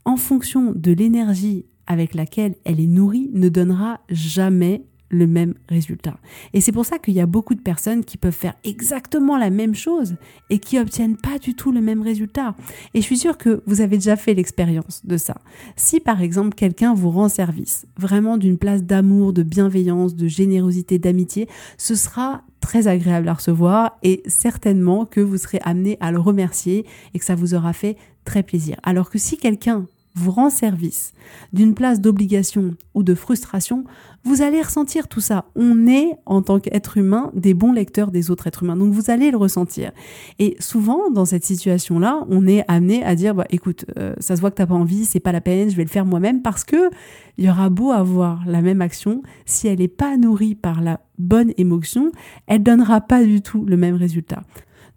en 0.05 0.17
fonction 0.17 0.73
de 0.75 0.93
l'énergie 0.93 1.67
avec 1.87 2.15
laquelle 2.15 2.55
elle 2.65 2.81
est 2.81 2.87
nourrie, 2.87 3.31
ne 3.33 3.49
donnera 3.49 4.01
jamais 4.11 4.85
le 5.11 5.27
même 5.27 5.55
résultat. 5.69 6.19
Et 6.53 6.61
c'est 6.61 6.73
pour 6.73 6.85
ça 6.85 6.99
qu'il 6.99 7.15
y 7.15 7.21
a 7.21 7.27
beaucoup 7.27 7.55
de 7.55 7.61
personnes 7.61 8.05
qui 8.05 8.17
peuvent 8.17 8.33
faire 8.33 8.55
exactement 8.65 9.37
la 9.37 9.51
même 9.51 9.75
chose 9.75 10.17
et 10.51 10.59
qui 10.59 10.79
obtiennent 10.79 11.17
pas 11.17 11.39
du 11.39 11.55
tout 11.55 11.73
le 11.73 11.81
même 11.81 12.03
résultat. 12.03 12.55
Et 12.95 13.01
je 13.01 13.07
suis 13.07 13.19
sûre 13.19 13.39
que 13.39 13.63
vous 13.67 13.81
avez 13.81 13.97
déjà 13.97 14.17
fait 14.17 14.35
l'expérience 14.35 15.05
de 15.05 15.17
ça. 15.17 15.37
Si 15.77 16.01
par 16.01 16.21
exemple 16.23 16.55
quelqu'un 16.55 16.95
vous 16.95 17.11
rend 17.11 17.29
service, 17.29 17.87
vraiment 17.99 18.37
d'une 18.37 18.59
place 18.59 18.83
d'amour, 18.83 19.33
de 19.33 19.43
bienveillance, 19.43 20.15
de 20.15 20.29
générosité, 20.29 20.99
d'amitié, 20.99 21.49
ce 21.77 21.95
sera 21.95 22.43
très 22.61 22.89
agréable 22.89 23.29
à 23.29 23.35
recevoir 23.35 23.99
et 24.03 24.23
certainement 24.27 25.07
que 25.07 25.21
vous 25.21 25.39
serez 25.39 25.61
amené 25.63 25.97
à 26.01 26.13
le 26.13 26.19
remercier 26.19 26.85
et 27.15 27.19
que 27.19 27.25
ça 27.25 27.35
vous 27.35 27.55
aura 27.55 27.73
fait 27.73 27.97
très 28.25 28.43
plaisir. 28.43 28.77
Alors 28.83 29.11
que 29.11 29.19
si 29.19 29.39
quelqu'un 29.39 29.87
vous 30.19 30.31
rend 30.31 30.51
service 30.51 31.13
d'une 31.53 31.75
place 31.75 32.01
d'obligation 32.01 32.75
ou 32.95 33.03
de 33.03 33.15
frustration, 33.15 33.85
vous 34.25 34.43
allez 34.43 34.61
ressentir 34.61 35.09
tout 35.09 35.21
ça. 35.21 35.47
On 35.55 35.87
est, 35.87 36.17
en 36.27 36.43
tant 36.43 36.61
qu'être 36.61 36.97
humain, 36.99 37.31
des 37.35 37.55
bons 37.55 37.73
lecteurs 37.73 38.11
des 38.11 38.31
autres 38.31 38.47
êtres 38.47 38.63
humains. 38.63 38.77
Donc 38.77 38.93
vous 38.93 39.11
allez 39.11 39.31
le 39.31 39.37
ressentir. 39.37 39.93
Et 40.39 40.57
souvent, 40.59 41.11
dans 41.11 41.25
cette 41.25 41.45
situation-là, 41.45 42.27
on 42.29 42.47
est 42.47 42.65
amené 42.69 43.03
à 43.05 43.15
dire, 43.15 43.35
bah, 43.35 43.47
écoute, 43.51 43.87
euh, 43.99 44.15
ça 44.19 44.37
se 44.37 44.41
voit 44.41 44.51
que 44.51 44.57
t'as 44.57 44.67
pas 44.67 44.75
envie, 44.75 45.05
c'est 45.05 45.21
pas 45.21 45.33
la 45.33 45.41
peine, 45.41 45.71
je 45.71 45.77
vais 45.77 45.85
le 45.85 45.89
faire 45.89 46.05
moi-même 46.05 46.43
parce 46.43 46.65
que 46.65 46.91
il 47.39 47.45
y 47.45 47.51
aura 47.51 47.71
beau 47.71 47.93
avoir 47.93 48.43
la 48.47 48.61
même 48.63 48.83
action, 48.83 49.23
si 49.47 49.69
elle 49.69 49.79
n'est 49.79 49.89
pas 49.89 50.17
nourrie 50.17 50.57
par 50.57 50.81
la 50.81 51.01
bonne 51.19 51.53
émotion, 51.57 52.11
elle 52.49 52.63
donnera 52.63 53.01
pas 53.01 53.23
du 53.23 53.41
tout 53.41 53.65
le 53.65 53.77
même 53.77 53.95
résultat. 53.95 54.43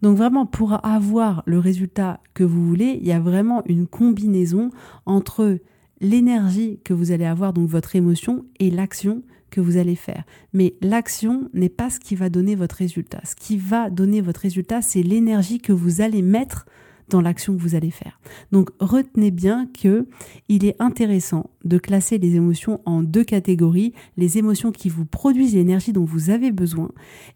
Donc 0.02 0.18
vraiment, 0.18 0.46
pour 0.46 0.84
avoir 0.86 1.44
le 1.46 1.60
résultat 1.60 2.20
que 2.34 2.44
vous 2.44 2.66
voulez, 2.66 2.98
il 3.02 3.08
y 3.08 3.12
a 3.12 3.20
vraiment 3.20 3.64
une 3.66 3.88
combinaison 3.88 4.72
entre 5.06 5.60
l'énergie 6.00 6.80
que 6.84 6.94
vous 6.94 7.12
allez 7.12 7.26
avoir, 7.26 7.54
donc 7.54 7.70
votre 7.70 7.96
émotion, 7.96 8.46
et 8.60 8.72
l'action 8.72 9.24
que 9.52 9.62
vous 9.62 9.78
allez 9.78 9.96
faire. 9.96 10.24
Mais 10.54 10.76
l'action 10.82 11.50
n'est 11.54 11.70
pas 11.70 11.90
ce 11.90 12.00
qui 12.00 12.16
va 12.16 12.30
donner 12.30 12.56
votre 12.56 12.76
résultat. 12.76 13.22
Ce 13.24 13.36
qui 13.36 13.58
va 13.58 13.90
donner 13.90 14.22
votre 14.22 14.40
résultat, 14.40 14.82
c'est 14.82 15.04
l'énergie 15.04 15.60
que 15.60 15.74
vous 15.74 16.02
allez 16.02 16.22
mettre 16.22 16.66
dans 17.10 17.22
l'action 17.22 17.56
que 17.56 17.62
vous 17.62 17.76
allez 17.76 17.92
faire. 17.92 18.20
Donc 18.52 18.70
retenez 18.80 19.32
bien 19.32 19.68
que 19.68 20.08
il 20.48 20.66
est 20.66 20.82
intéressant 20.82 21.50
de 21.66 21.78
classer 21.78 22.18
les 22.18 22.36
émotions 22.36 22.80
en 22.86 23.04
deux 23.04 23.26
catégories, 23.26 23.94
les 24.16 24.38
émotions 24.38 24.72
qui 24.72 24.88
vous 24.88 25.06
produisent 25.06 25.54
l'énergie 25.54 25.92
dont 25.92 26.06
vous 26.06 26.30
avez 26.30 26.52
besoin 26.52 26.90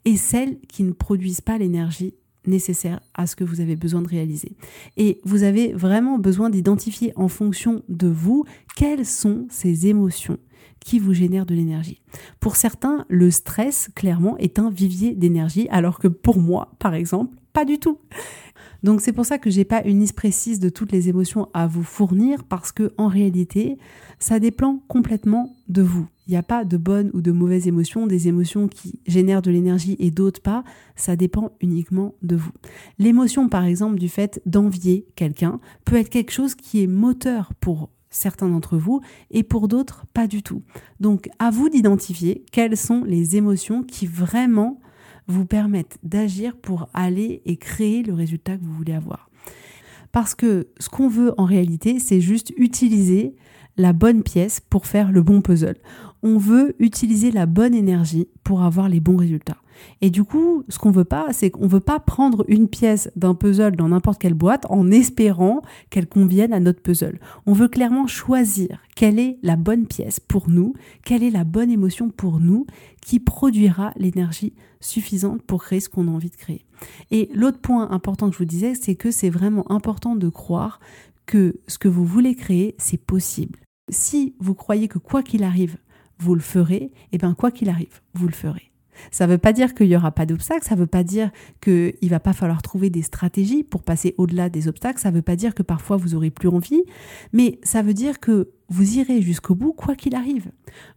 et 0.06 0.16
celles 0.16 0.58
qui 0.70 0.84
ne 0.84 0.94
produisent 0.94 1.42
pas 1.42 1.58
l'énergie 1.58 2.16
nécessaire 2.48 3.00
à 3.14 3.28
ce 3.28 3.36
que 3.36 3.44
vous 3.44 3.62
avez 3.62 3.76
besoin 3.76 4.02
de 4.02 4.08
réaliser. 4.08 4.56
Et 4.98 5.20
vous 5.24 5.44
avez 5.44 5.74
vraiment 5.74 6.18
besoin 6.18 6.50
d'identifier 6.50 7.14
en 7.16 7.28
fonction 7.28 7.84
de 7.90 8.08
vous 8.08 8.46
quelles 8.76 9.06
sont 9.06 9.48
ces 9.50 9.88
émotions 9.88 10.38
qui 10.80 11.00
vous 11.00 11.14
génèrent 11.14 11.48
de 11.48 11.56
l'énergie. 11.56 12.02
Pour 12.40 12.56
certains, 12.56 13.06
le 13.10 13.32
stress, 13.32 13.90
clairement, 13.96 14.38
est 14.38 14.60
un 14.60 14.70
vivier 14.70 15.16
d'énergie, 15.16 15.68
alors 15.70 15.98
que 16.00 16.08
pour 16.08 16.40
moi, 16.40 16.74
par 16.80 16.94
exemple, 16.94 17.36
pas 17.54 17.66
du 17.66 17.80
tout. 17.80 17.98
Donc 18.86 19.02
c'est 19.02 19.14
pour 19.14 19.26
ça 19.26 19.40
que 19.40 19.50
j'ai 19.50 19.66
pas 19.66 19.82
une 19.82 20.00
liste 20.00 20.16
précise 20.16 20.60
de 20.60 20.70
toutes 20.70 20.92
les 20.92 21.10
émotions 21.10 21.50
à 21.56 21.66
vous 21.66 21.82
fournir 21.82 22.44
parce 22.44 22.72
que 22.72 22.94
en 23.00 23.08
réalité, 23.08 23.80
ça 24.20 24.40
dépend 24.40 24.78
complètement 24.88 25.56
de 25.70 25.82
vous. 25.82 26.06
Il 26.28 26.32
n'y 26.32 26.38
a 26.38 26.44
pas 26.44 26.66
de 26.66 26.78
bonnes 26.78 27.10
ou 27.16 27.22
de 27.22 27.32
mauvaises 27.32 27.68
émotions, 27.68 28.06
des 28.06 28.28
émotions 28.28 28.68
qui 28.68 29.00
génèrent 29.08 29.42
de 29.42 29.50
l'énergie 29.50 29.96
et 29.98 30.12
d'autres 30.12 30.40
pas, 30.40 30.64
ça 30.96 31.16
dépend 31.16 31.54
uniquement 31.62 32.14
de 32.22 32.36
vous. 32.36 32.52
L'émotion 33.00 33.50
par 33.50 33.64
exemple 33.64 33.98
du 33.98 34.08
fait 34.08 34.40
d'envier 34.46 35.08
quelqu'un 35.16 35.60
peut 35.84 35.96
être 35.96 36.10
quelque 36.10 36.32
chose 36.32 36.54
qui 36.54 36.84
est 36.84 36.88
moteur 36.88 37.56
pour 37.56 37.90
certains 38.12 38.50
d'entre 38.50 38.78
vous 38.78 39.02
et 39.32 39.42
pour 39.42 39.68
d'autres 39.68 40.06
pas 40.14 40.28
du 40.28 40.44
tout. 40.44 40.62
Donc 41.00 41.28
à 41.40 41.50
vous 41.50 41.70
d'identifier 41.70 42.46
quelles 42.52 42.78
sont 42.78 43.04
les 43.04 43.36
émotions 43.36 43.82
qui 43.82 44.06
vraiment 44.06 44.80
vous 45.28 45.46
permettent 45.46 45.98
d'agir 46.04 46.56
pour 46.56 46.90
aller 46.94 47.42
et 47.46 47.58
créer 47.58 48.04
le 48.04 48.14
résultat 48.14 48.58
que 48.58 48.64
vous 48.64 48.74
voulez 48.74 48.94
avoir. 48.94 49.30
Parce 50.12 50.36
que 50.36 50.68
ce 50.80 50.90
qu'on 50.90 51.10
veut 51.10 51.34
en 51.38 51.46
réalité, 51.46 52.00
c'est 52.00 52.22
juste 52.22 52.54
utiliser 52.58 53.36
la 53.78 53.92
bonne 53.92 54.24
pièce 54.24 54.62
pour 54.62 54.86
faire 54.86 55.12
le 55.12 55.22
bon 55.22 55.42
puzzle. 55.42 55.78
On 56.24 56.38
veut 56.38 56.76
utiliser 56.80 57.32
la 57.32 57.46
bonne 57.46 57.74
énergie 57.74 58.28
pour 58.44 58.64
avoir 58.64 58.88
les 58.88 59.00
bons 59.00 59.18
résultats. 59.18 59.58
Et 60.02 60.10
du 60.10 60.24
coup, 60.24 60.64
ce 60.70 60.80
qu'on 60.80 60.92
veut 60.92 61.06
pas, 61.06 61.28
c'est 61.32 61.52
qu'on 61.52 61.68
veut 61.68 61.80
pas 61.80 62.00
prendre 62.00 62.46
une 62.48 62.68
pièce 62.68 63.12
d'un 63.16 63.36
puzzle 63.36 63.76
dans 63.76 63.90
n'importe 63.90 64.20
quelle 64.20 64.34
boîte 64.34 64.66
en 64.70 64.92
espérant 64.92 65.62
qu'elle 65.90 66.08
convienne 66.08 66.54
à 66.54 66.60
notre 66.60 66.82
puzzle. 66.82 67.20
On 67.46 67.54
veut 67.54 67.68
clairement 67.68 68.08
choisir 68.08 68.82
quelle 68.96 69.20
est 69.20 69.38
la 69.44 69.56
bonne 69.56 69.88
pièce 69.88 70.20
pour 70.20 70.50
nous, 70.50 70.74
quelle 71.04 71.24
est 71.24 71.30
la 71.30 71.44
bonne 71.44 71.72
émotion 71.72 72.10
pour 72.10 72.40
nous 72.40 72.66
qui 73.02 73.20
produira 73.20 73.92
l'énergie 73.98 74.54
suffisante 74.80 75.42
pour 75.42 75.64
créer 75.64 75.80
ce 75.80 75.90
qu'on 75.90 76.08
a 76.08 76.12
envie 76.12 76.30
de 76.30 76.36
créer. 76.36 76.66
Et 77.12 77.30
l'autre 77.34 77.60
point 77.60 77.90
important 77.92 78.28
que 78.28 78.34
je 78.34 78.40
vous 78.40 78.46
disais, 78.46 78.76
c'est 78.76 78.96
que 78.96 79.12
c'est 79.12 79.30
vraiment 79.30 79.70
important 79.72 80.16
de 80.16 80.30
croire 80.30 80.80
que 81.26 81.60
ce 81.68 81.78
que 81.78 81.88
vous 81.88 82.06
voulez 82.06 82.36
créer, 82.36 82.76
c'est 82.78 82.98
possible. 82.98 83.60
Si 83.90 84.36
vous 84.40 84.56
croyez 84.56 84.88
que 84.88 85.00
quoi 85.00 85.24
qu'il 85.24 85.44
arrive, 85.44 85.78
vous 86.20 86.36
le 86.36 86.42
ferez, 86.42 86.76
et 86.76 86.92
eh 87.14 87.18
bien 87.18 87.34
quoi 87.34 87.52
qu'il 87.52 87.70
arrive, 87.70 88.02
vous 88.14 88.28
le 88.28 88.34
ferez. 88.34 88.72
Ça 89.12 89.28
ne 89.28 89.34
veut 89.34 89.38
pas 89.38 89.54
dire 89.54 89.74
qu'il 89.74 89.88
n'y 89.88 89.96
aura 89.96 90.12
pas 90.12 90.26
d'obstacles, 90.26 90.66
ça 90.66 90.76
ne 90.76 90.82
veut 90.82 90.88
pas 90.88 91.04
dire 91.04 91.32
qu'il 91.62 91.94
ne 92.02 92.10
va 92.10 92.20
pas 92.20 92.34
falloir 92.34 92.62
trouver 92.62 92.90
des 92.90 93.02
stratégies 93.02 93.64
pour 93.64 93.84
passer 93.84 94.16
au-delà 94.18 94.50
des 94.50 94.68
obstacles, 94.68 95.00
ça 95.00 95.12
ne 95.12 95.16
veut 95.16 95.22
pas 95.22 95.36
dire 95.36 95.56
que 95.56 95.64
parfois 95.64 95.98
vous 95.98 96.16
aurez 96.16 96.32
plus 96.32 96.50
envie, 96.50 96.84
mais 97.34 97.60
ça 97.64 97.82
veut 97.82 97.94
dire 97.94 98.20
que 98.20 98.50
vous 98.70 98.98
irez 98.98 99.22
jusqu'au 99.22 99.56
bout 99.56 99.74
quoi 99.74 99.96
qu'il 99.96 100.16
arrive. 100.16 100.52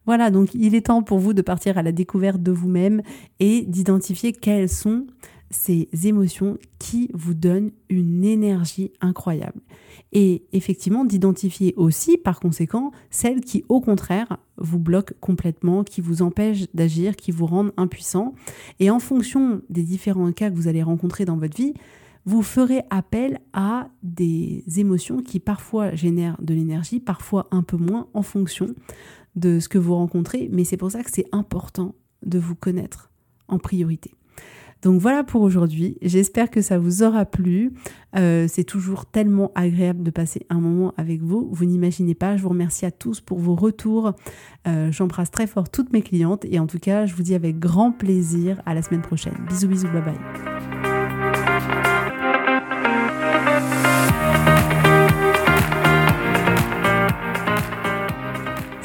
Voilà, 0.06 0.30
donc 0.30 0.54
il 0.54 0.74
est 0.74 0.86
temps 0.86 1.02
pour 1.02 1.18
vous 1.18 1.34
de 1.34 1.42
partir 1.42 1.76
à 1.78 1.82
la 1.82 1.92
découverte 1.92 2.42
de 2.42 2.52
vous-même 2.52 3.02
et 3.40 3.62
d'identifier 3.62 4.32
quelles 4.32 4.68
sont 4.68 5.06
ces 5.50 5.88
émotions 6.04 6.58
qui 6.78 7.10
vous 7.14 7.34
donnent 7.34 7.70
une 7.88 8.24
énergie 8.24 8.92
incroyable. 9.00 9.60
Et 10.12 10.44
effectivement, 10.52 11.04
d'identifier 11.04 11.74
aussi, 11.76 12.16
par 12.16 12.40
conséquent, 12.40 12.92
celles 13.10 13.40
qui, 13.40 13.64
au 13.68 13.80
contraire, 13.80 14.38
vous 14.56 14.78
bloquent 14.78 15.14
complètement, 15.20 15.84
qui 15.84 16.00
vous 16.00 16.22
empêchent 16.22 16.66
d'agir, 16.74 17.16
qui 17.16 17.30
vous 17.30 17.46
rendent 17.46 17.72
impuissant. 17.76 18.34
Et 18.80 18.90
en 18.90 18.98
fonction 18.98 19.62
des 19.68 19.82
différents 19.82 20.32
cas 20.32 20.50
que 20.50 20.56
vous 20.56 20.68
allez 20.68 20.82
rencontrer 20.82 21.24
dans 21.24 21.36
votre 21.36 21.56
vie, 21.56 21.74
vous 22.24 22.42
ferez 22.42 22.82
appel 22.90 23.40
à 23.52 23.88
des 24.02 24.62
émotions 24.76 25.22
qui 25.22 25.40
parfois 25.40 25.94
génèrent 25.94 26.36
de 26.42 26.52
l'énergie, 26.52 27.00
parfois 27.00 27.48
un 27.50 27.62
peu 27.62 27.76
moins, 27.76 28.08
en 28.12 28.22
fonction 28.22 28.74
de 29.36 29.60
ce 29.60 29.68
que 29.68 29.78
vous 29.78 29.94
rencontrez. 29.94 30.48
Mais 30.52 30.64
c'est 30.64 30.76
pour 30.76 30.90
ça 30.90 31.02
que 31.02 31.10
c'est 31.10 31.28
important 31.32 31.94
de 32.22 32.38
vous 32.38 32.54
connaître 32.54 33.10
en 33.46 33.58
priorité. 33.58 34.12
Donc 34.82 35.00
voilà 35.00 35.24
pour 35.24 35.42
aujourd'hui. 35.42 35.96
J'espère 36.02 36.50
que 36.50 36.62
ça 36.62 36.78
vous 36.78 37.02
aura 37.02 37.24
plu. 37.24 37.72
Euh, 38.16 38.46
c'est 38.48 38.64
toujours 38.64 39.06
tellement 39.06 39.50
agréable 39.54 40.02
de 40.02 40.10
passer 40.10 40.46
un 40.50 40.60
moment 40.60 40.94
avec 40.96 41.22
vous. 41.22 41.48
Vous 41.50 41.64
n'imaginez 41.64 42.14
pas. 42.14 42.36
Je 42.36 42.42
vous 42.42 42.50
remercie 42.50 42.86
à 42.86 42.90
tous 42.90 43.20
pour 43.20 43.38
vos 43.38 43.54
retours. 43.54 44.12
Euh, 44.66 44.92
j'embrasse 44.92 45.30
très 45.30 45.46
fort 45.46 45.68
toutes 45.68 45.92
mes 45.92 46.02
clientes 46.02 46.44
et 46.44 46.58
en 46.58 46.66
tout 46.66 46.78
cas, 46.78 47.06
je 47.06 47.14
vous 47.14 47.22
dis 47.22 47.34
avec 47.34 47.58
grand 47.58 47.90
plaisir 47.90 48.62
à 48.66 48.74
la 48.74 48.82
semaine 48.82 49.02
prochaine. 49.02 49.34
Bisous, 49.48 49.68
bisous, 49.68 49.88
bye 49.88 50.02
bye. 50.02 50.14